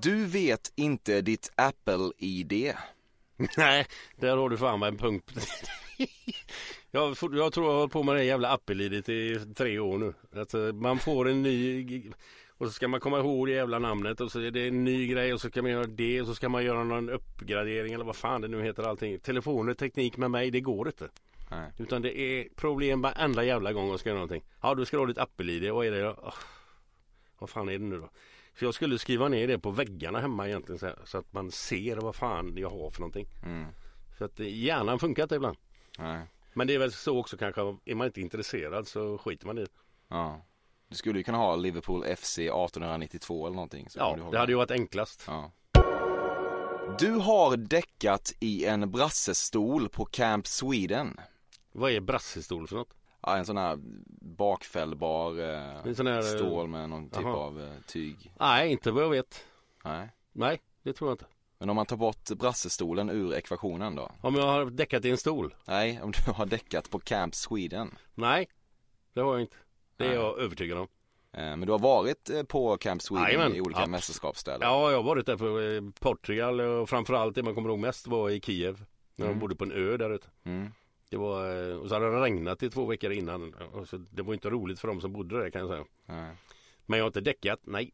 [0.00, 2.74] Du vet inte ditt Apple-ID.
[3.56, 5.32] Nej, där har du fan en punkt.
[6.94, 10.14] Jag, jag tror jag har hållit på med det jävla Apple-idet i tre år nu.
[10.36, 12.02] Alltså, man får en ny
[12.48, 15.06] och så ska man komma ihåg det jävla namnet och så är det en ny
[15.06, 18.04] grej och så ska man göra det och så ska man göra någon uppgradering eller
[18.04, 19.18] vad fan det nu heter allting.
[19.18, 21.08] Telefoner, teknik med mig, det går inte.
[21.50, 21.72] Nej.
[21.78, 24.44] Utan det är problem varenda jävla gång och ska göra någonting.
[24.60, 25.72] Ja, du ska ha ditt Apple-id.
[25.72, 26.08] Vad är det?
[26.08, 26.34] Åh,
[27.38, 28.10] vad fan är det nu då?
[28.58, 31.50] Så jag skulle skriva ner det på väggarna hemma egentligen så, här, så att man
[31.50, 33.26] ser vad fan jag har för någonting.
[33.44, 33.66] Mm.
[34.18, 35.56] För att eh, hjärnan funkar inte ibland.
[35.98, 36.26] Nej.
[36.54, 37.60] Men det är väl så också kanske.
[37.84, 39.70] Är man inte intresserad så skiter man i det.
[40.08, 40.40] Ja.
[40.88, 43.88] Du skulle ju kunna ha Liverpool FC 1892 eller någonting.
[43.96, 45.24] Ja, det hade ju varit enklast.
[45.26, 45.52] Ja.
[46.98, 51.20] Du har däckat i en brassestol på Camp Sweden.
[51.72, 52.94] Vad är brassestol för något?
[53.20, 53.78] Ja, en sån här
[54.20, 58.32] bakfällbar eh, sån här, eh, stål med någon typ av eh, tyg.
[58.40, 59.44] Nej, inte vad jag vet.
[59.84, 60.08] Nej.
[60.32, 61.26] Nej, det tror jag inte.
[61.64, 64.10] Men om man tar bort brassestolen ur ekvationen då?
[64.20, 65.54] Om jag har däckat i en stol?
[65.66, 67.94] Nej, om du har däckat på Camp Sweden.
[68.14, 68.48] Nej,
[69.14, 69.56] det har jag inte.
[69.96, 70.16] Det är Nej.
[70.18, 70.86] jag övertygad om.
[71.32, 74.60] Eh, Men du har varit eh, på Camp Sweden Jajamän, i olika abs- mästerskapsställen?
[74.68, 78.06] Ja, jag har varit där på eh, Portugal och framförallt det man kommer ihåg mest
[78.06, 78.84] var i Kiev.
[79.16, 79.38] När Mm.
[79.38, 80.26] de bodde på en ö där ute.
[80.44, 80.70] Mm.
[81.10, 81.46] Det var,
[81.78, 83.54] och så hade det regnat i två veckor innan.
[83.54, 85.84] Och så det var inte roligt för de som bodde där kan jag säga.
[86.06, 86.36] Nej.
[86.86, 87.92] Men jag har inte däckat, nej.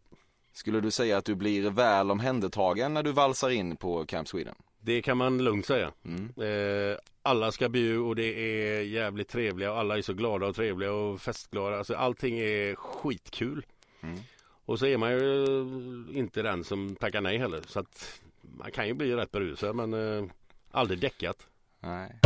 [0.52, 4.54] Skulle du säga att du blir väl omhändertagen när du valsar in på Camp Sweden?
[4.80, 5.92] Det kan man lugnt säga.
[6.04, 6.32] Mm.
[6.36, 10.54] Eh, alla ska bju och det är jävligt trevliga och alla är så glada och
[10.54, 11.78] trevliga och festglada.
[11.78, 13.66] Alltså allting är skitkul.
[14.00, 14.18] Mm.
[14.64, 15.66] Och så är man ju
[16.12, 17.62] inte den som tackar nej heller.
[17.66, 20.24] Så att man kan ju bli rätt berusad men eh,
[20.70, 21.46] aldrig däckat.
[21.80, 22.20] Nej.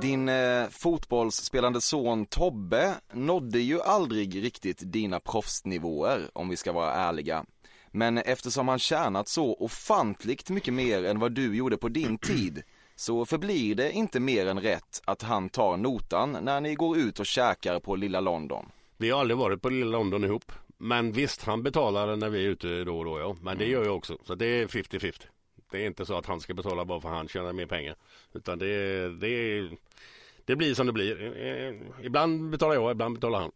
[0.00, 6.92] Din eh, fotbollsspelande son Tobbe nådde ju aldrig riktigt dina proffsnivåer om vi ska vara
[6.92, 7.44] ärliga.
[7.90, 12.62] Men eftersom han tjänat så ofantligt mycket mer än vad du gjorde på din tid
[12.96, 17.20] så förblir det inte mer än rätt att han tar notan när ni går ut
[17.20, 18.66] och käkar på lilla London.
[18.96, 20.52] Vi har aldrig varit på lilla London ihop.
[20.78, 23.36] Men visst, han betalar när vi är ute då och då ja.
[23.40, 24.18] Men det gör jag också.
[24.24, 25.22] Så det är 50-50.
[25.70, 27.96] Det är inte så att han ska betala bara för att han tjänar mer pengar.
[28.32, 29.68] Utan det, det,
[30.44, 31.36] det blir som det blir.
[31.36, 33.52] Eh, eh, ibland betalar jag, ibland betalar han.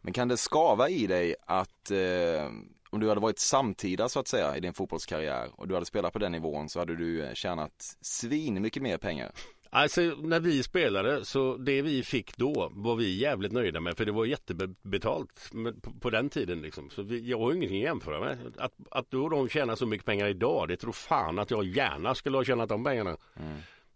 [0.00, 2.50] Men kan det skava i dig att eh,
[2.90, 6.12] om du hade varit samtida så att säga i din fotbollskarriär och du hade spelat
[6.12, 9.32] på den nivån så hade du eh, tjänat svin mycket mer pengar?
[9.72, 14.04] Alltså när vi spelade så det vi fick då var vi jävligt nöjda med för
[14.04, 15.52] det var jättebetalt
[16.00, 16.90] på, den tiden liksom.
[16.90, 18.38] Så vi, jag har ingenting att jämföra med.
[18.56, 22.14] Att, att då de tjänar så mycket pengar idag det tror fan att jag gärna
[22.14, 23.16] skulle ha tjänat de pengarna.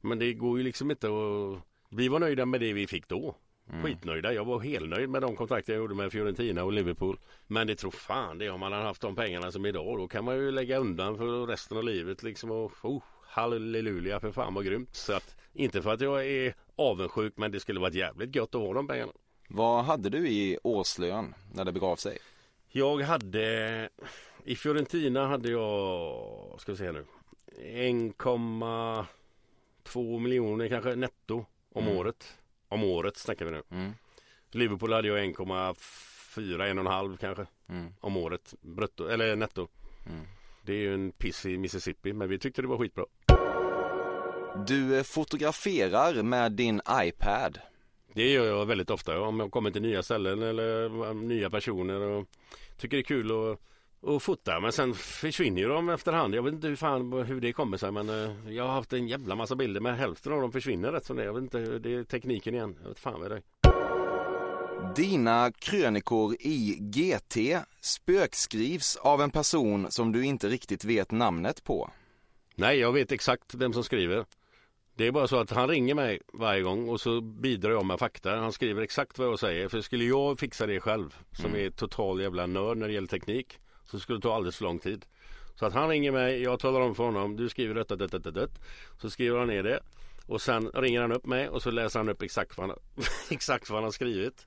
[0.01, 1.63] Men det går ju liksom inte att...
[1.91, 3.37] Vi var nöjda med det vi fick då.
[3.83, 4.33] Skitnöjda.
[4.33, 7.19] Jag var helnöjd med de kontrakt jag gjorde med Fiorentina och Liverpool.
[7.47, 9.99] Men det tror fan det om man hade haft de pengarna som idag.
[9.99, 12.51] Då kan man ju lägga undan för resten av livet liksom.
[12.51, 13.03] Och, oh,
[13.35, 14.95] halleluja för fan vad grymt.
[14.97, 18.61] Så att, inte för att jag är avundsjuk men det skulle varit jävligt gött att
[18.61, 19.13] ha de pengarna.
[19.49, 22.19] Vad hade du i årslön när det begav sig?
[22.69, 23.89] Jag hade
[24.45, 27.05] i Fiorentina hade jag, ska vi se nu,
[29.85, 31.97] 1,2 miljoner kanske netto om Mm.
[31.99, 32.39] året.
[32.69, 33.63] Om året snackar vi nu.
[33.71, 33.93] Mm.
[34.51, 35.75] Liverpool hade jag 1,4,
[36.69, 37.95] 1,5 kanske Mm.
[38.01, 39.69] om året brutto, eller netto.
[40.63, 43.05] Det är ju en piss i Mississippi men vi tyckte det var skitbra.
[44.57, 47.59] Du eh, fotograferar med din iPad.
[48.13, 52.01] Det gör jag väldigt ofta om jag kommer till nya ställen eller eh, nya personer
[52.01, 52.27] och
[52.79, 53.61] tycker det är kul att
[54.01, 56.35] och fota men sen försvinner ju de efterhand.
[56.35, 59.09] Jag vet inte hur, fan, hur det kommer sig men eh, jag har haft en
[59.09, 61.27] jävla massa bilder men hälften av dem försvinner rätt som det är.
[61.27, 62.77] Jag vet inte, det är tekniken igen.
[62.83, 63.43] Jag vet fan vad det är.
[64.95, 67.37] Dina krönikor i GT
[67.81, 71.91] spökskrivs av en person som du inte riktigt vet namnet på.
[72.55, 74.25] Nej, jag vet exakt vem som skriver.
[74.97, 77.99] Det är bara så att han ringer mig varje gång och så bidrar jag med
[77.99, 78.37] fakta.
[78.37, 79.69] Han skriver exakt vad jag säger.
[79.69, 83.59] För skulle jag fixa det själv, som är total jävla nörd när det gäller teknik,
[83.85, 85.05] så skulle det ta alldeles för lång tid.
[85.55, 88.31] Så att han ringer mig, jag talar om för honom, du skriver detta, detta, detta,
[88.31, 88.55] detta.
[89.01, 89.81] Så skriver han ner det.
[90.27, 92.79] Och sen ringer han upp mig och så läser han upp exakt vad han,
[93.31, 94.47] exakt vad han har skrivit.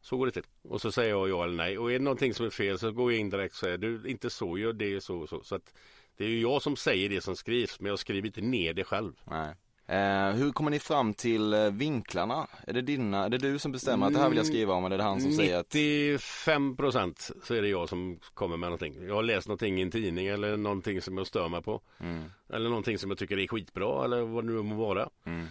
[0.00, 0.46] Så går det till.
[0.62, 1.78] Och så säger jag ja eller nej.
[1.78, 4.02] Och är det någonting som är fel så går jag in direkt och säger du
[4.06, 5.42] inte så, gör det så och så.
[5.42, 5.74] Så att
[6.16, 8.84] det är ju jag som säger det som skrivs men jag skriver inte ner det
[8.84, 9.12] själv.
[9.24, 9.54] Nej.
[9.90, 12.46] Eh, hur kommer ni fram till eh, vinklarna?
[12.66, 14.84] Är det dina, är det du som bestämmer att det här vill jag skriva om
[14.84, 18.56] eller är det han som säger att 95 procent så är det jag som kommer
[18.56, 19.06] med någonting.
[19.06, 21.80] Jag har läst någonting i en tidning eller någonting som jag stör mig på.
[22.00, 25.08] mm, Eller någonting som jag tycker är skitbra eller vad det nu må vara.
[25.26, 25.46] mm,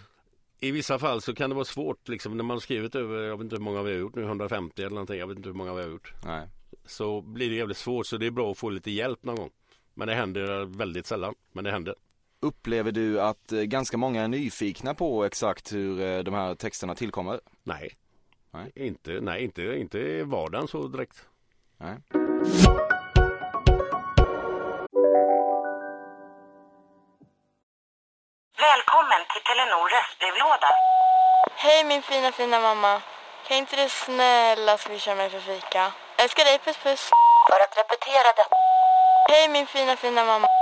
[0.59, 3.37] I vissa fall så kan det vara svårt liksom när man har skrivit över, jag
[3.37, 5.19] vet inte hur många vi har gjort nu, 150 eller någonting.
[5.19, 6.13] Jag vet inte hur många vi har gjort.
[6.25, 6.47] nej.
[6.85, 9.49] Så blir det jävligt svårt så det är bra att få lite hjälp någon gång.
[9.93, 11.35] Men det händer väldigt sällan.
[11.51, 11.95] Men det händer.
[12.39, 16.95] Upplever du att eh, ganska många är nyfikna på exakt hur eh, de här texterna
[16.95, 17.39] tillkommer?
[17.63, 17.91] Nej.
[18.51, 18.71] Nej.
[18.75, 21.25] Inte, nej, inte, inte vardagen så direkt.
[21.77, 21.95] Nej.
[28.67, 30.69] Välkommen till Telenor röstbrevlåda.
[31.55, 33.01] Hej min fina fina mamma.
[33.47, 35.91] Kan inte du snälla swisha mig för fika?
[36.17, 37.09] Älskar dig, puss puss.
[37.49, 38.55] För att repetera detta.
[39.29, 40.56] Hej min fina fina mamma.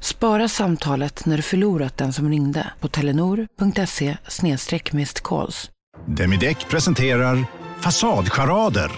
[0.00, 4.16] Spara samtalet när du förlorat den som ringde på telenor.se
[5.22, 5.70] calls.
[6.06, 7.44] Demideck presenterar
[7.80, 8.92] Fasadcharader.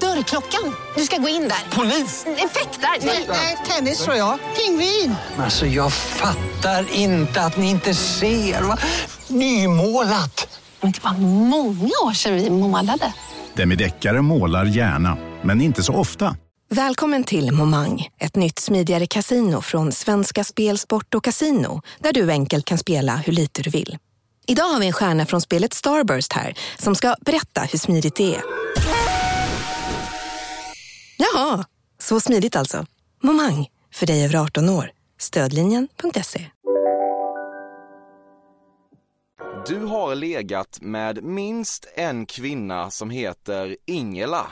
[0.00, 0.74] Dörrklockan.
[0.96, 1.76] Du ska gå in där.
[1.76, 2.26] Polis?
[2.26, 3.06] Effektar?
[3.28, 4.38] Nej, tennis tror jag.
[4.56, 5.14] Pingvin.
[5.38, 8.62] Alltså jag fattar inte att ni inte ser.
[8.62, 8.78] Va?
[9.28, 10.60] Nymålat!
[10.80, 11.12] Men det var
[11.48, 13.12] många år sedan vi målade.
[13.54, 16.36] Demideckare målar gärna, men inte så ofta.
[16.70, 22.30] Välkommen till Momang, ett nytt smidigare kasino från Svenska Spel, Sport och Casino där du
[22.30, 23.98] enkelt kan spela hur lite du vill.
[24.46, 28.34] Idag har vi en stjärna från spelet Starburst här som ska berätta hur smidigt det
[28.34, 28.42] är.
[31.16, 31.64] Jaha,
[31.98, 32.86] så smidigt alltså.
[33.22, 34.90] Momang, för dig över 18 år.
[35.18, 36.46] Stödlinjen.se.
[39.66, 44.46] Du har legat med minst en kvinna som heter Ingela.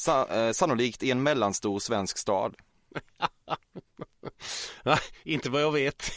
[0.00, 2.54] Sa- eh, sannolikt i en mellanstor svensk stad.
[4.84, 6.12] Nej, inte vad jag vet.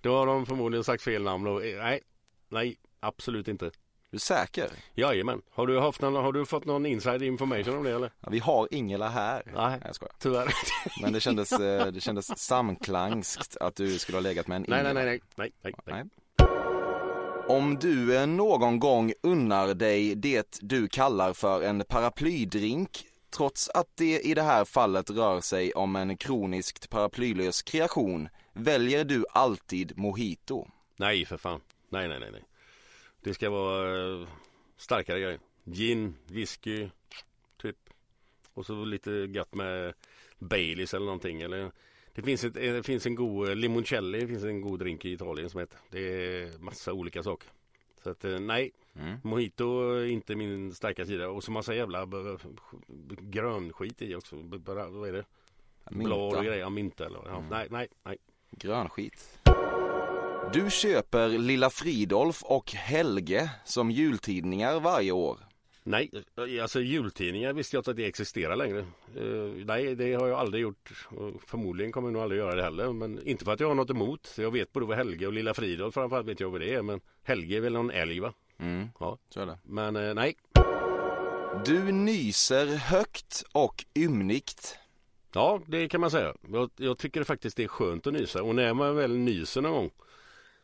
[0.00, 1.46] Då har de förmodligen sagt fel namn.
[1.46, 2.00] Och, eh, nej,
[2.48, 3.70] nej, absolut inte.
[4.10, 4.70] Du är säker?
[4.94, 5.42] Jajamän.
[5.50, 8.12] Har du, haft någon, har du fått någon inside information om det eller?
[8.20, 9.42] Ja, vi har Ingela här.
[9.54, 10.14] Nej, jag skojar.
[10.18, 10.52] Tyvärr.
[11.02, 14.80] Men det kändes, eh, det kändes samklangskt att du skulle ha legat med en Nej,
[14.80, 14.92] Ingela.
[14.92, 16.04] nej, nej, nej, nej, nej.
[17.48, 23.96] Om du eh, någon gång unnar dig det du kallar för en paraplydrink trots att
[23.96, 29.98] det i det här fallet rör sig om en kroniskt paraplylös kreation väljer du alltid
[29.98, 30.66] mojito.
[30.96, 31.60] Nej, för fan.
[31.88, 32.44] Nej, nej, nej, nej.
[33.22, 34.28] Det ska vara eh,
[34.76, 35.40] starkare grejer.
[35.64, 36.88] Gin, whisky,
[37.62, 37.76] typ.
[38.54, 39.94] Och så lite gött med
[40.38, 41.40] Baileys eller någonting.
[41.40, 41.72] Eller,
[42.14, 45.04] det finns, ett, eh, det finns en god eh, limoncelli, det finns en god drink
[45.04, 45.78] i Italien som heter.
[45.90, 47.48] Det är massa olika saker.
[48.02, 48.70] Så att eh, nej,
[49.22, 51.28] mojito är inte min starka sida.
[51.28, 52.16] Och så massa jävla b-
[52.86, 54.36] b- grön skit i också.
[54.36, 55.24] B- Bara, vad är det?
[55.90, 57.48] Blad och grejer, mynta eller ja, Mm.
[57.50, 58.16] Nej, nej, nej.
[58.50, 59.38] Grönskit.
[60.52, 65.38] Du köper Lilla Fridolf och Helge som jultidningar varje år.
[65.82, 66.10] Nej,
[66.62, 68.78] alltså jultidningar visste jag inte att det existerar längre.
[69.16, 71.06] Eh, nej, det har jag aldrig gjort.
[71.46, 72.92] Förmodligen kommer jag nog aldrig göra det heller.
[72.92, 74.34] Men inte för att jag har något emot.
[74.38, 76.82] Jag vet både vad Helge och Lilla Fridolf framförallt vet jag vad det är.
[76.82, 78.32] Men Helge är väl någon älg va?
[78.58, 79.58] Mm, Ja, så är det.
[79.64, 80.34] Men eh, nej.
[81.66, 84.78] Du nyser högt och ymnigt.
[85.34, 86.34] Ja, det kan man säga.
[86.52, 88.42] Jag, jag tycker faktiskt det är skönt att nysa.
[88.42, 89.90] Och när man väl nyser någon gång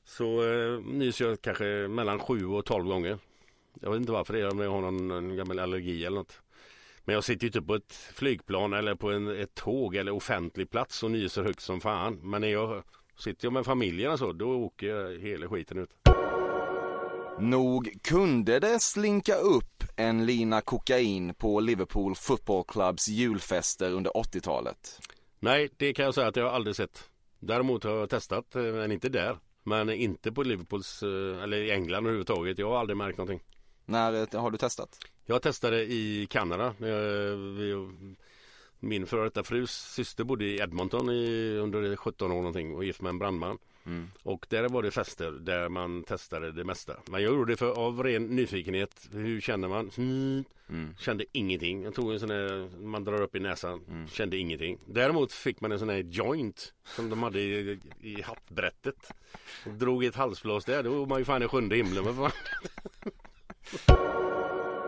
[0.05, 3.19] så eh, nyser jag kanske mellan 7 och 12 gånger.
[3.81, 6.41] Jag vet inte varför det är, om jag har någon, någon gammal allergi eller något.
[7.05, 10.71] Men jag sitter ju inte på ett flygplan eller på en, ett tåg eller offentlig
[10.71, 12.21] plats och nyser högt som fan.
[12.23, 12.83] Men när jag
[13.19, 15.91] sitter jag med familjen och så, då åker jag hela skiten ut.
[17.41, 25.01] Nog kunde det slinka upp en lina kokain på Liverpool Football Clubs julfester under 80-talet.
[25.39, 27.11] Nej, det kan jag säga att jag aldrig sett.
[27.39, 29.39] Däremot har jag testat, eh, men inte där.
[29.63, 32.59] Men inte på Liverpools, eh, eller i England överhuvudtaget.
[32.59, 33.43] Jag har aldrig märkt någonting.
[33.87, 34.99] När eh, har du testat?
[35.25, 36.75] Jag testade i Kanada.
[38.81, 43.01] Min före detta frus syster bodde i Edmonton i, under 17 år någonting och gift
[43.01, 43.59] med en brandman.
[43.87, 44.11] Mm.
[44.23, 46.97] Och där var det fester där man testade det mesta.
[47.11, 49.09] Men jag gjorde det för, av ren nyfikenhet.
[49.13, 49.91] Hur känner man?
[49.97, 50.95] Mm.
[50.99, 51.83] Kände ingenting.
[51.83, 54.07] Jag tog en sån här man drar upp i näsan.
[54.11, 54.79] Kände ingenting.
[54.87, 59.13] Däremot fick man en sån här joint som de hade i, i hattbrättet.
[59.65, 60.83] Drog ett halsblås där.
[60.83, 62.05] Då var man ju fan i sjunde himlen.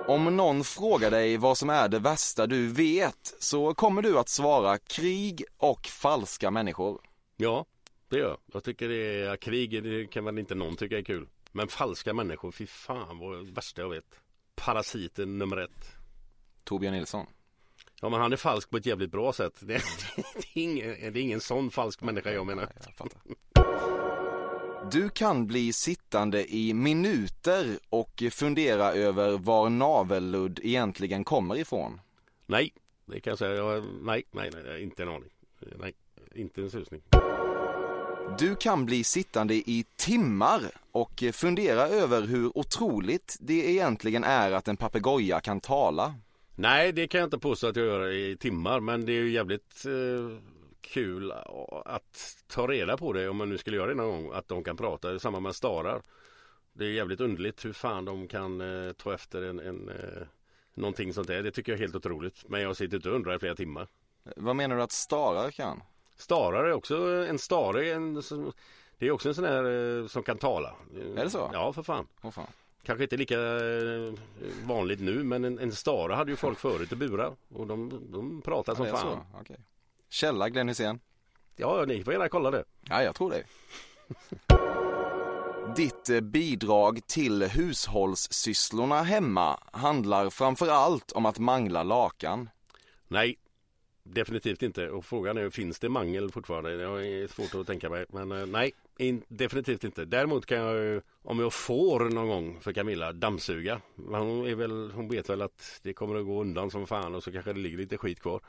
[0.06, 4.28] Om någon frågar dig vad som är det värsta du vet så kommer du att
[4.28, 7.00] svara krig och falska människor.
[7.36, 7.66] Ja,
[8.08, 8.38] det gör jag.
[8.52, 11.28] Jag tycker det är krig, det kan väl inte någon tycka är kul.
[11.52, 14.20] Men falska människor, fy fan vad det värsta jag vet.
[14.54, 15.92] Parasiten nummer ett.
[16.64, 17.26] Torbjörn Nilsson.
[18.00, 19.54] Ja men han är falsk på ett jävligt bra sätt.
[19.60, 19.66] Det,
[20.16, 22.72] det, är, ingen, det är ingen sån falsk människa jag menar.
[24.92, 32.00] Du kan bli sittande i minuter och fundera över var navelludd egentligen kommer ifrån.
[32.46, 32.72] Nej,
[33.06, 33.54] det kan jag säga.
[33.54, 35.30] Jag, nej, nej, nej, inte en aning.
[35.78, 35.94] Nej,
[36.34, 37.00] inte en susning.
[38.38, 40.60] Du kan bli sittande i timmar
[40.92, 46.14] och fundera över hur otroligt det egentligen är att en papegoja kan tala.
[46.56, 48.80] Nej, det kan jag inte påstå att jag gör i timmar.
[48.80, 50.38] Men det är ju jävligt eh,
[50.80, 51.32] kul
[51.84, 54.32] att ta reda på det om man nu skulle göra det någon gång.
[54.34, 55.08] Att de kan prata.
[55.08, 56.02] Det är samma med starar.
[56.72, 60.26] Det är jävligt underligt hur fan de kan eh, ta efter en, en eh,
[60.74, 61.42] någonting sånt där.
[61.42, 62.48] Det tycker jag är helt otroligt.
[62.48, 63.88] Men jag sitter inte och undrar i flera timmar.
[64.36, 65.82] Vad menar du att starar kan?
[66.16, 66.96] Starar är också
[67.28, 67.92] en stare.
[67.92, 68.22] En,
[68.98, 69.64] det är också en sån här
[70.00, 70.74] eh, som kan tala.
[71.16, 71.50] Är det så?
[71.52, 72.06] Ja, för fan.
[72.22, 72.46] Åh fan.
[72.82, 74.12] Kanske inte lika eh,
[74.64, 78.42] vanligt nu men en, en stare hade ju folk förut i burar och de, de
[78.42, 79.20] pratar som Ja, fan.
[79.32, 79.56] så, okej.
[80.08, 81.00] Källa Glenn Hysén.
[81.56, 82.64] Ja, ni får gärna kolla det.
[82.88, 83.42] Ja, jag tror det.
[85.76, 92.50] Ditt eh, bidrag till hushållssysslorna hemma handlar framför allt om att mangla lakan.
[93.08, 93.36] Nej,
[94.02, 94.90] definitivt inte.
[94.90, 96.76] Och frågan är, finns det mangel fortfarande?
[96.76, 98.06] Det är svårt att tänka mig.
[98.08, 100.04] Men eh, nej, in, definitivt inte.
[100.04, 103.80] Däremot kan jag ju, om jag får någon gång för Camilla, dammsuga.
[103.96, 107.22] Hon, är väl, hon vet väl att det kommer att gå undan som fan och
[107.22, 108.40] så kanske det ligger lite skit kvar.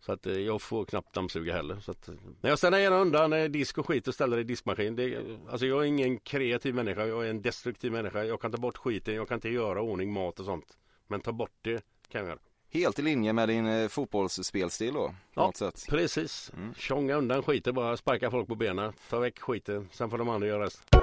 [0.00, 1.80] Så att eh, jag får knappt dammsuga heller.
[1.80, 2.08] Så att,
[2.40, 4.96] men jag ställer gärna undan disk och skit och ställer det i diskmaskin.
[4.96, 5.18] Det,
[5.48, 8.24] alltså jag är ingen kreativ människa, jag är en destruktiv människa.
[8.24, 10.78] Jag kan ta bort skiten, jag kan inte göra ordning mat och sånt.
[11.06, 12.38] Men ta bort det kan jag göra.
[12.70, 15.52] Helt i linje med din eh, fotbollsspelstil då, Ja,
[15.88, 16.52] precis.
[16.76, 20.48] Tjonga undan skiten bara, sparka folk på benen, ta väck skiten, sen får de andra
[20.48, 21.00] göra resten.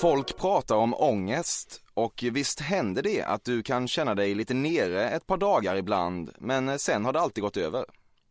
[0.00, 5.08] Folk pratar om ångest och visst händer det att du kan känna dig lite nere
[5.10, 7.84] ett par dagar ibland, men eh, sen har det alltid gått över.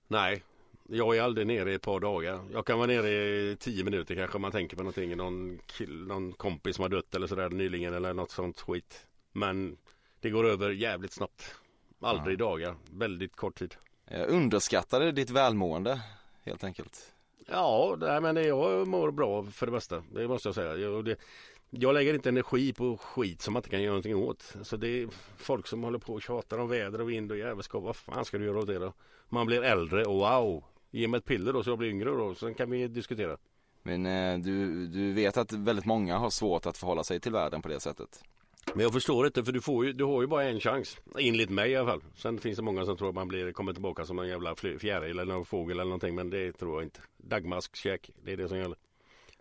[0.07, 0.43] Nej,
[0.89, 2.39] jag är aldrig nere i ett par dagar.
[2.53, 5.17] Jag kan vara nere i tio minuter kanske om man tänker på någonting.
[5.17, 9.05] Någon, kill, någon kompis som har dött eller sådär nyligen eller något sånt skit.
[9.31, 9.77] Men
[10.19, 11.55] det går över jävligt snabbt.
[12.01, 13.75] Aldrig dagar, väldigt kort tid.
[14.05, 16.01] Jag underskattade ditt välmående,
[16.43, 17.13] helt enkelt.
[17.47, 20.03] Ja, nej, men jag mår bra för det mesta.
[20.11, 20.75] Det måste jag säga.
[20.75, 21.15] Jag, det,
[21.69, 24.53] jag lägger inte energi på skit som man inte kan göra någonting åt.
[24.57, 27.83] Alltså det är folk som håller på och tjatar om väder och vind och jävelskap.
[27.83, 28.93] Vad fan ska du göra åt det då?
[29.29, 30.63] Man blir äldre och wow.
[30.91, 32.35] Ge mig ett piller då så jag blir yngre då.
[32.35, 33.37] Sen kan vi diskutera.
[33.83, 37.61] Men eh, du, du vet att väldigt många har svårt att förhålla sig till världen
[37.61, 38.23] på det sättet.
[38.73, 40.97] Men jag förstår inte för du, får ju, du har ju bara en chans.
[41.19, 42.01] Enligt mig i alla fall.
[42.15, 45.19] Sen finns det många som tror att man blir, kommer tillbaka som en jävla fjäril
[45.19, 46.15] eller någon fågel eller någonting.
[46.15, 46.99] Men det tror jag inte.
[47.17, 48.77] Dagmaskkäk, det är det som gäller.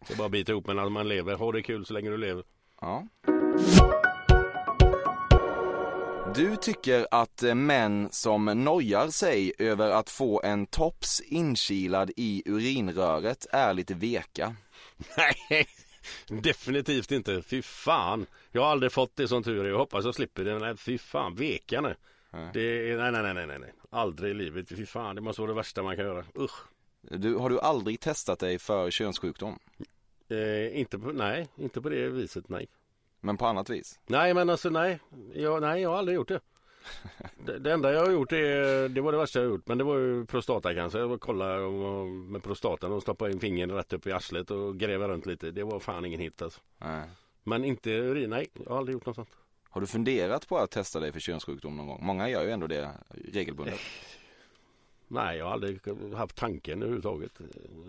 [0.08, 1.34] Det är bara att bita ihop men att man lever.
[1.34, 2.44] Ha det kul så länge du lever.
[2.80, 3.06] Ja.
[6.34, 12.42] Du tycker att eh, män som nojar sig över att få en tops inkilad i
[12.46, 14.56] urinröret är lite veka.
[15.16, 15.66] Nej,
[16.28, 17.42] definitivt inte.
[17.42, 18.26] Fy fan.
[18.52, 19.68] Jag har aldrig fått det som tur är.
[19.68, 20.58] Jag hoppas jag slipper det.
[20.58, 21.94] Nej, fy fan, veka nu.
[22.52, 23.72] Det är, nej, nej, nej, nej, nej.
[23.90, 24.68] Aldrig i livet.
[24.68, 26.24] Fy fan, det måste vara det värsta man kan göra.
[26.38, 26.64] Usch.
[27.00, 29.58] Du, har du aldrig testat dig för könssjukdom?
[30.28, 32.68] Eh, inte på, nej, inte på det viset, nej.
[33.20, 34.00] Men på annat vis?
[34.06, 35.00] Nej, men alltså nej.
[35.34, 36.40] Jag, nej, jag har aldrig gjort det.
[37.46, 39.78] Det, det enda jag har gjort är, det var det värsta jag har gjort, men
[39.78, 40.98] det var ju prostatacancer.
[40.98, 41.70] Jag var kollade
[42.30, 45.50] med prostatan och stoppa in fingret rätt upp i arslet och gräva runt lite.
[45.50, 46.60] Det var fan ingen hit alltså.
[46.78, 47.02] Nej.
[47.50, 48.46] Men inte urin, nej.
[48.52, 49.28] Jag har aldrig gjort något sånt.
[49.70, 52.00] Har du funderat på att testa dig för könssjukdom någon gång?
[52.02, 52.90] Många gör ju ändå det
[53.32, 53.80] regelbundet.
[55.08, 55.80] Nej, jag har aldrig
[56.16, 57.40] haft tanken överhuvudtaget.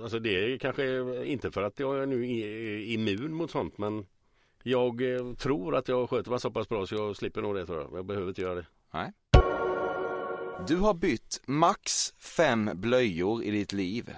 [0.02, 2.26] Alltså det är kanske inte för att jag är nu
[2.84, 4.06] immun mot sånt, men
[4.64, 7.66] jag eh, tror att jag sköter mig så pass bra så jag slipper nog det
[7.66, 7.90] tror jag.
[7.94, 8.66] Jag behöver inte göra det.
[8.92, 9.12] Nej.
[10.68, 14.10] Du har bytt max fem blöjor i ditt liv.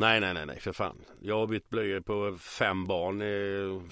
[0.00, 1.04] Nej, nej, nej, nej, för fan.
[1.20, 3.82] Jag har bytt blöjor på fem barn, eh,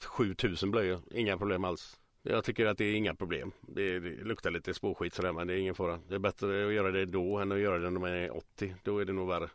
[0.00, 1.00] 7000 blöjor.
[1.10, 1.96] Inga problem alls.
[2.22, 3.52] Jag tycker att det är inga problem.
[3.60, 5.98] Det, det luktar lite småskit sådär men det är ingen fara.
[6.08, 8.74] Det är bättre att göra det då än att göra det när man är 80.
[8.82, 9.48] Då är det nog värre.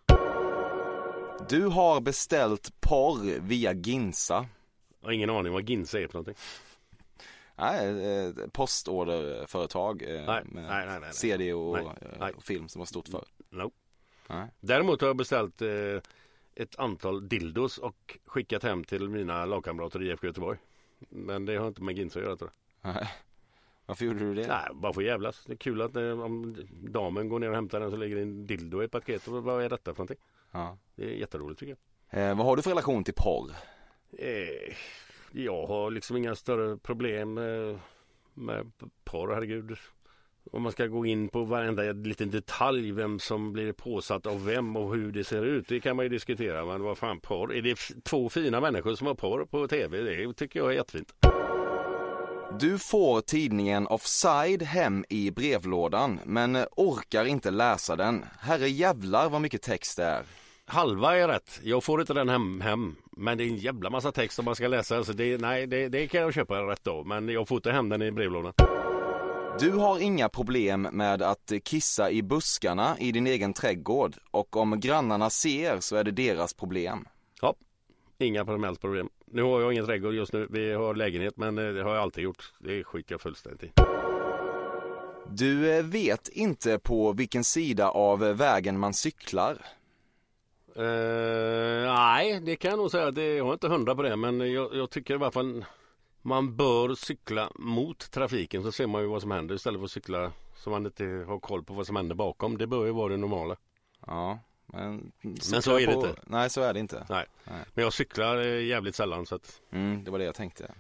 [1.50, 4.46] Du har beställt porr via Ginsa.
[5.02, 6.36] Jag har ingen aning vad Ginsa är för någonting.
[7.56, 11.14] Nej, eh, postorderföretag eh, Nej, med nej, nej.
[11.14, 13.26] CD och, Nej, eh, och film som var stort för.
[13.50, 13.72] No.
[14.30, 14.48] Nej.
[14.60, 15.70] Däremot har jag beställt eh,
[16.56, 20.58] ett antal dildos och skickat hem till mina lagkamrater i IFK Göteborg.
[21.10, 22.52] Men det har inte med Ginsa att göra tror
[22.82, 22.94] jag.
[22.94, 23.10] Nej.
[23.86, 24.48] Varför gjorde du det?
[24.48, 25.46] Nej, bara för att jävlas.
[25.46, 28.22] Det är kul att eh, om damen går ner och hämtar den så ligger det
[28.22, 29.28] en dildo i ett paket.
[29.28, 30.18] Och vad är detta för någonting?
[30.52, 30.78] Ja.
[30.96, 31.78] Det är jätteroligt tycker
[32.10, 32.30] jag.
[32.30, 33.52] Eh, vad har du för relation till porr?
[34.12, 34.76] Eh,
[35.32, 37.80] jag har liksom inga större problem eh,
[38.34, 38.72] med
[39.04, 39.78] porr, herregud.
[40.52, 44.76] Om man ska gå in på varenda liten detalj, vem som blir påsatt av vem
[44.76, 46.66] och hur det ser ut, det kan man ju diskutera.
[46.66, 47.54] Men vad fan porr?
[47.54, 50.02] Är det två fina människor som har porr på tv?
[50.02, 51.14] Det tycker jag är jättefint.
[52.60, 58.26] Du får tidningen Offside hem i brevlådan, men orkar inte läsa den.
[58.40, 60.24] Herre jävlar vad mycket text det är.
[60.66, 61.60] Halva är rätt.
[61.64, 62.96] Jag får inte den hem, hem.
[63.12, 64.98] Men det är en jävla massa text om man ska läsa.
[64.98, 67.08] Alltså det, nej, det, det kan jag köpa rätt av.
[67.08, 68.54] Men jag får inte hem den i brevlådan.
[69.60, 74.80] Du har inga problem med att kissa i buskarna i din egen trädgård och om
[74.80, 77.08] grannarna ser så är det deras problem.
[77.42, 77.56] Ja,
[78.18, 79.10] inga som helst problem.
[79.26, 80.48] Nu har jag ingen trädgård just nu.
[80.50, 82.54] Vi har lägenhet men eh, det har jag alltid gjort.
[82.60, 83.72] Det skiter jag fullständigt i.
[85.30, 89.58] Du eh, vet inte på vilken sida av vägen man cyklar.
[90.76, 93.12] Eh, nej, det kan jag nog säga.
[93.12, 94.16] Det, jag har inte hundra på det.
[94.16, 95.66] Men jag, jag tycker i alla fall
[96.30, 99.92] man bör cykla mot trafiken så ser man ju vad som händer istället för att
[99.92, 102.58] cykla så man inte har koll på vad som händer bakom.
[102.58, 103.56] Det bör ju vara det normala.
[104.08, 105.12] Ja, men...
[105.22, 106.16] Men så är det inte.
[106.24, 107.06] Nej, så är det inte.
[107.10, 107.26] Nej.
[107.74, 109.62] Men jag cyklar eh, jävligt sällan så att...
[109.72, 110.72] Mm, det var det jag tänkte.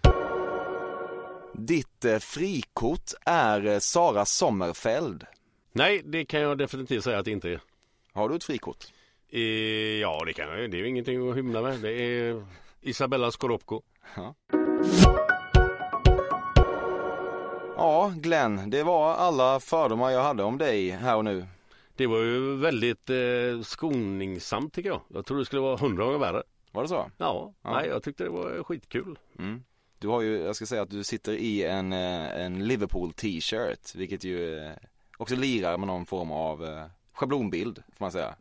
[1.54, 5.26] Ditt eh, frikort är eh, Sara Sommerfeld.
[5.72, 7.62] Nej, det kan jag definitivt säga att det inte är.
[8.14, 8.86] Har du ett frikort?
[9.30, 9.42] Eh,
[10.02, 10.72] ja, det kan jag.
[10.72, 11.80] Det är ju ingenting att hymla med.
[11.80, 12.46] Det är
[12.82, 13.82] Isabella Scorupco.
[14.16, 14.36] Ja.
[17.80, 21.46] Ja, Glenn, det var alla fördomar jag hade om dig här och nu.
[21.96, 25.02] Det var ju väldigt eh, skoningsamt tycker jag.
[25.08, 26.44] Jag tror det skulle vara hundra gånger värre.
[26.72, 27.12] Var det så?
[27.18, 27.72] Ja, Ja.
[27.74, 29.20] nej jag tyckte det var skitkul.
[29.40, 29.64] Mm.
[30.00, 33.96] Du har ju, jag ska säga att du sitter i en, eh, en Liverpool t-shirt,
[33.96, 34.72] vilket ju eh,
[35.18, 38.36] också lirar med någon form av eh, schablonbild, får man säga.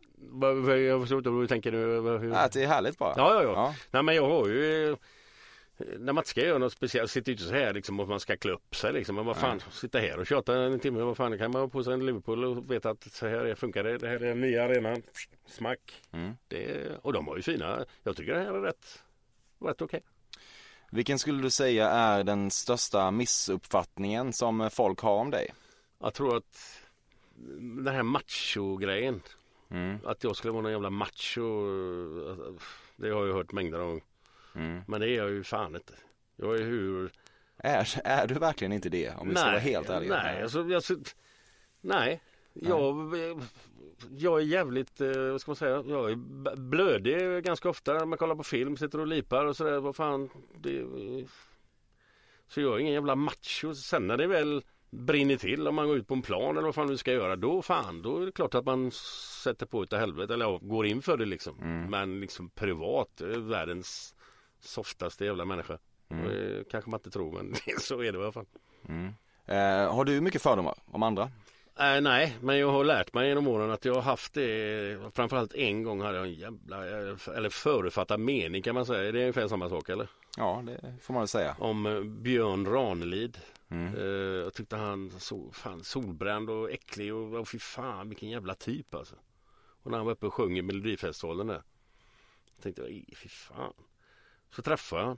[0.89, 1.77] Jag förstår inte vad du tänker nu.
[2.17, 2.33] Hur...
[2.33, 3.13] Att det är härligt bara.
[3.17, 3.51] Ja, ja, ja.
[3.55, 3.73] Ja.
[3.91, 4.95] Nej, men jag har ju...
[5.99, 8.51] När man ska göra något speciellt, sitter inte så här liksom och man ska klä
[8.51, 9.15] upp sig liksom.
[9.15, 11.83] Men vad fan, sitta här och köta en timme, vad fan, kan man ha på
[11.83, 13.97] sig en Liverpool och veta att så här är- funkar det.
[13.97, 15.03] Det här är den nya arenan.
[15.47, 16.01] Smack.
[16.11, 16.33] Mm.
[16.47, 19.03] Det, och de har ju fina, jag tycker det här är rätt,
[19.65, 20.01] rätt okej.
[20.91, 25.53] Vilken skulle du säga är den största missuppfattningen som folk har om dig?
[25.99, 26.81] Jag tror att
[27.85, 29.21] den här macho-grejen.
[29.71, 29.97] Mm.
[30.05, 31.41] Att jag skulle vara någon jävla macho.
[32.95, 33.99] Det har jag hört mängder av
[34.55, 34.81] Mm.
[34.87, 35.93] Men det är jag ju fan inte.
[36.35, 37.11] Jag är hur...
[37.57, 39.09] Är, är du verkligen inte det?
[39.09, 40.21] Om vi ska vara helt ärliga.
[40.23, 40.83] Nej, alltså, jag,
[41.81, 42.21] nej.
[42.53, 43.15] Jag,
[44.09, 48.17] jag är jävligt, eh, vad ska man säga, jag är blödig ganska ofta när man
[48.17, 49.79] kollar på film, sitter och lipar och sådär.
[49.79, 50.85] Vad fan, det,
[52.47, 53.75] så jag är ingen jävla macho.
[53.75, 56.75] Sen när det väl brinner till om man går ut på en plan eller vad
[56.75, 58.91] fan du ska göra, då fan, då är det klart att man
[59.43, 61.55] sätter på utav helvete eller ja, går in för det liksom.
[61.89, 64.15] Men liksom privat, är världens
[64.59, 65.77] softaste jävla människa.
[66.09, 66.27] Mm.
[66.27, 68.45] Det kanske man inte tror men så är det i alla fall.
[68.87, 69.13] Mm.
[69.45, 71.31] Eh, har du mycket fördomar om andra?
[71.79, 75.53] Äh, nej, men jag har lärt mig genom åren att jag har haft det Framförallt
[75.53, 76.85] en gång hade jag en jävla
[77.35, 79.07] Eller förutfattad mening kan man säga.
[79.07, 80.07] Är det ungefär samma sak eller?
[80.37, 81.55] Ja, det får man väl säga.
[81.59, 83.37] Om eh, Björn Ranelid.
[83.69, 83.95] Mm.
[83.95, 84.03] Eh,
[84.43, 88.93] jag tyckte han så fan solbränd och äcklig och, och fy fan vilken jävla typ
[88.95, 89.15] alltså.
[89.83, 91.61] Och när han var uppe och sjöng i Melodifestivalen där.
[92.55, 93.73] Jag tänkte jag, "Ej, fy fan.
[94.55, 95.17] Så träffade jag.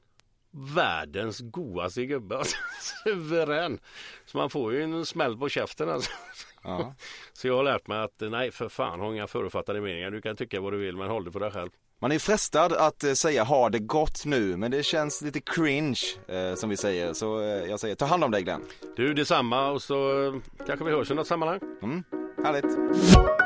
[0.76, 2.36] Världens godaste gubbe.
[2.40, 2.58] Alltså,
[3.04, 3.80] suverän.
[4.26, 6.12] Så man får ju en smäll på käften alltså.
[6.64, 6.96] Ja.
[7.34, 10.12] Så jag har lärt mig att nej för fan har inga förutfattade meningar.
[10.12, 11.70] Du kan tycka vad du vill men håll det för dig själv.
[12.02, 16.02] Man är frestad att eh, säga ha det gott nu, men det känns lite cringe
[16.28, 17.14] eh, som vi säger.
[17.14, 18.66] Så eh, jag säger ta hand om dig Glenn.
[18.96, 20.34] Du detsamma och så eh,
[20.68, 21.60] kanske vi hörs i något sammanhang.
[21.82, 22.04] Mm,
[22.44, 23.41] härligt.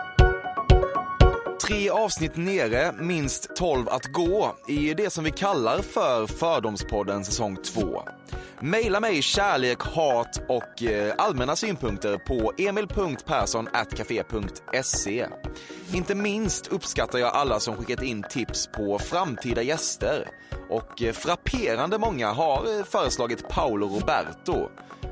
[1.61, 7.57] Tre avsnitt nere, minst 12 att gå i det som vi kallar för Fördomspodden säsong
[7.63, 8.03] 2.
[8.59, 15.27] Maila mig kärlek, hat och eh, allmänna synpunkter på emil.perssonatcafe.se.
[15.93, 20.27] Inte minst uppskattar jag alla som skickat in tips på framtida gäster.
[20.69, 24.69] Och eh, frapperande många har eh, föreslagit Paolo Roberto,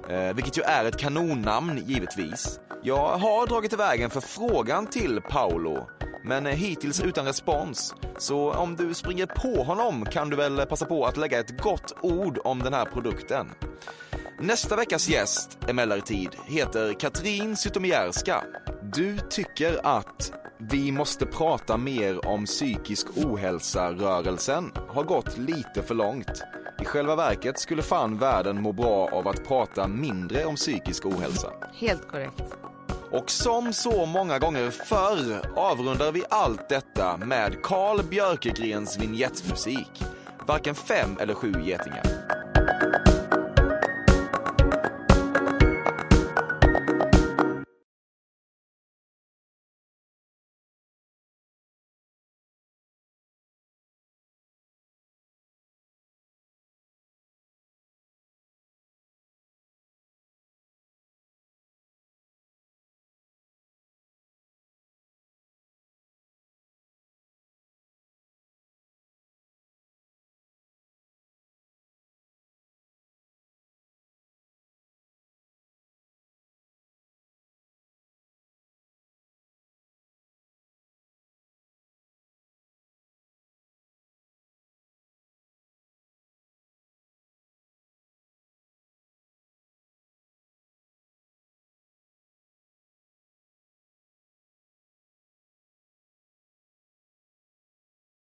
[0.10, 2.60] eh, vilket ju är ett kanonnamn givetvis.
[2.84, 5.88] Jag har dragit iväg en förfrågan till Paolo,
[6.24, 7.96] men eh, hittills utan respons.
[8.18, 11.96] Så om du springer på honom kan du väl passa på att lägga ett gott
[12.02, 13.48] ord om den här produkten.
[14.40, 18.44] Nästa veckas gäst emellertid heter Katrin Zytomierska.
[18.96, 26.44] Du tycker att vi måste prata mer om psykisk ohälsa-rörelsen har gått lite för långt.
[26.82, 31.52] I själva verket skulle fan världen må bra av att prata mindre om psykisk ohälsa.
[31.74, 32.44] Helt korrekt.
[33.12, 40.04] Och som så många gånger förr avrundar vi allt detta med Carl Björkegrens vignettmusik.
[40.48, 42.04] Varken fem eller sju getingar.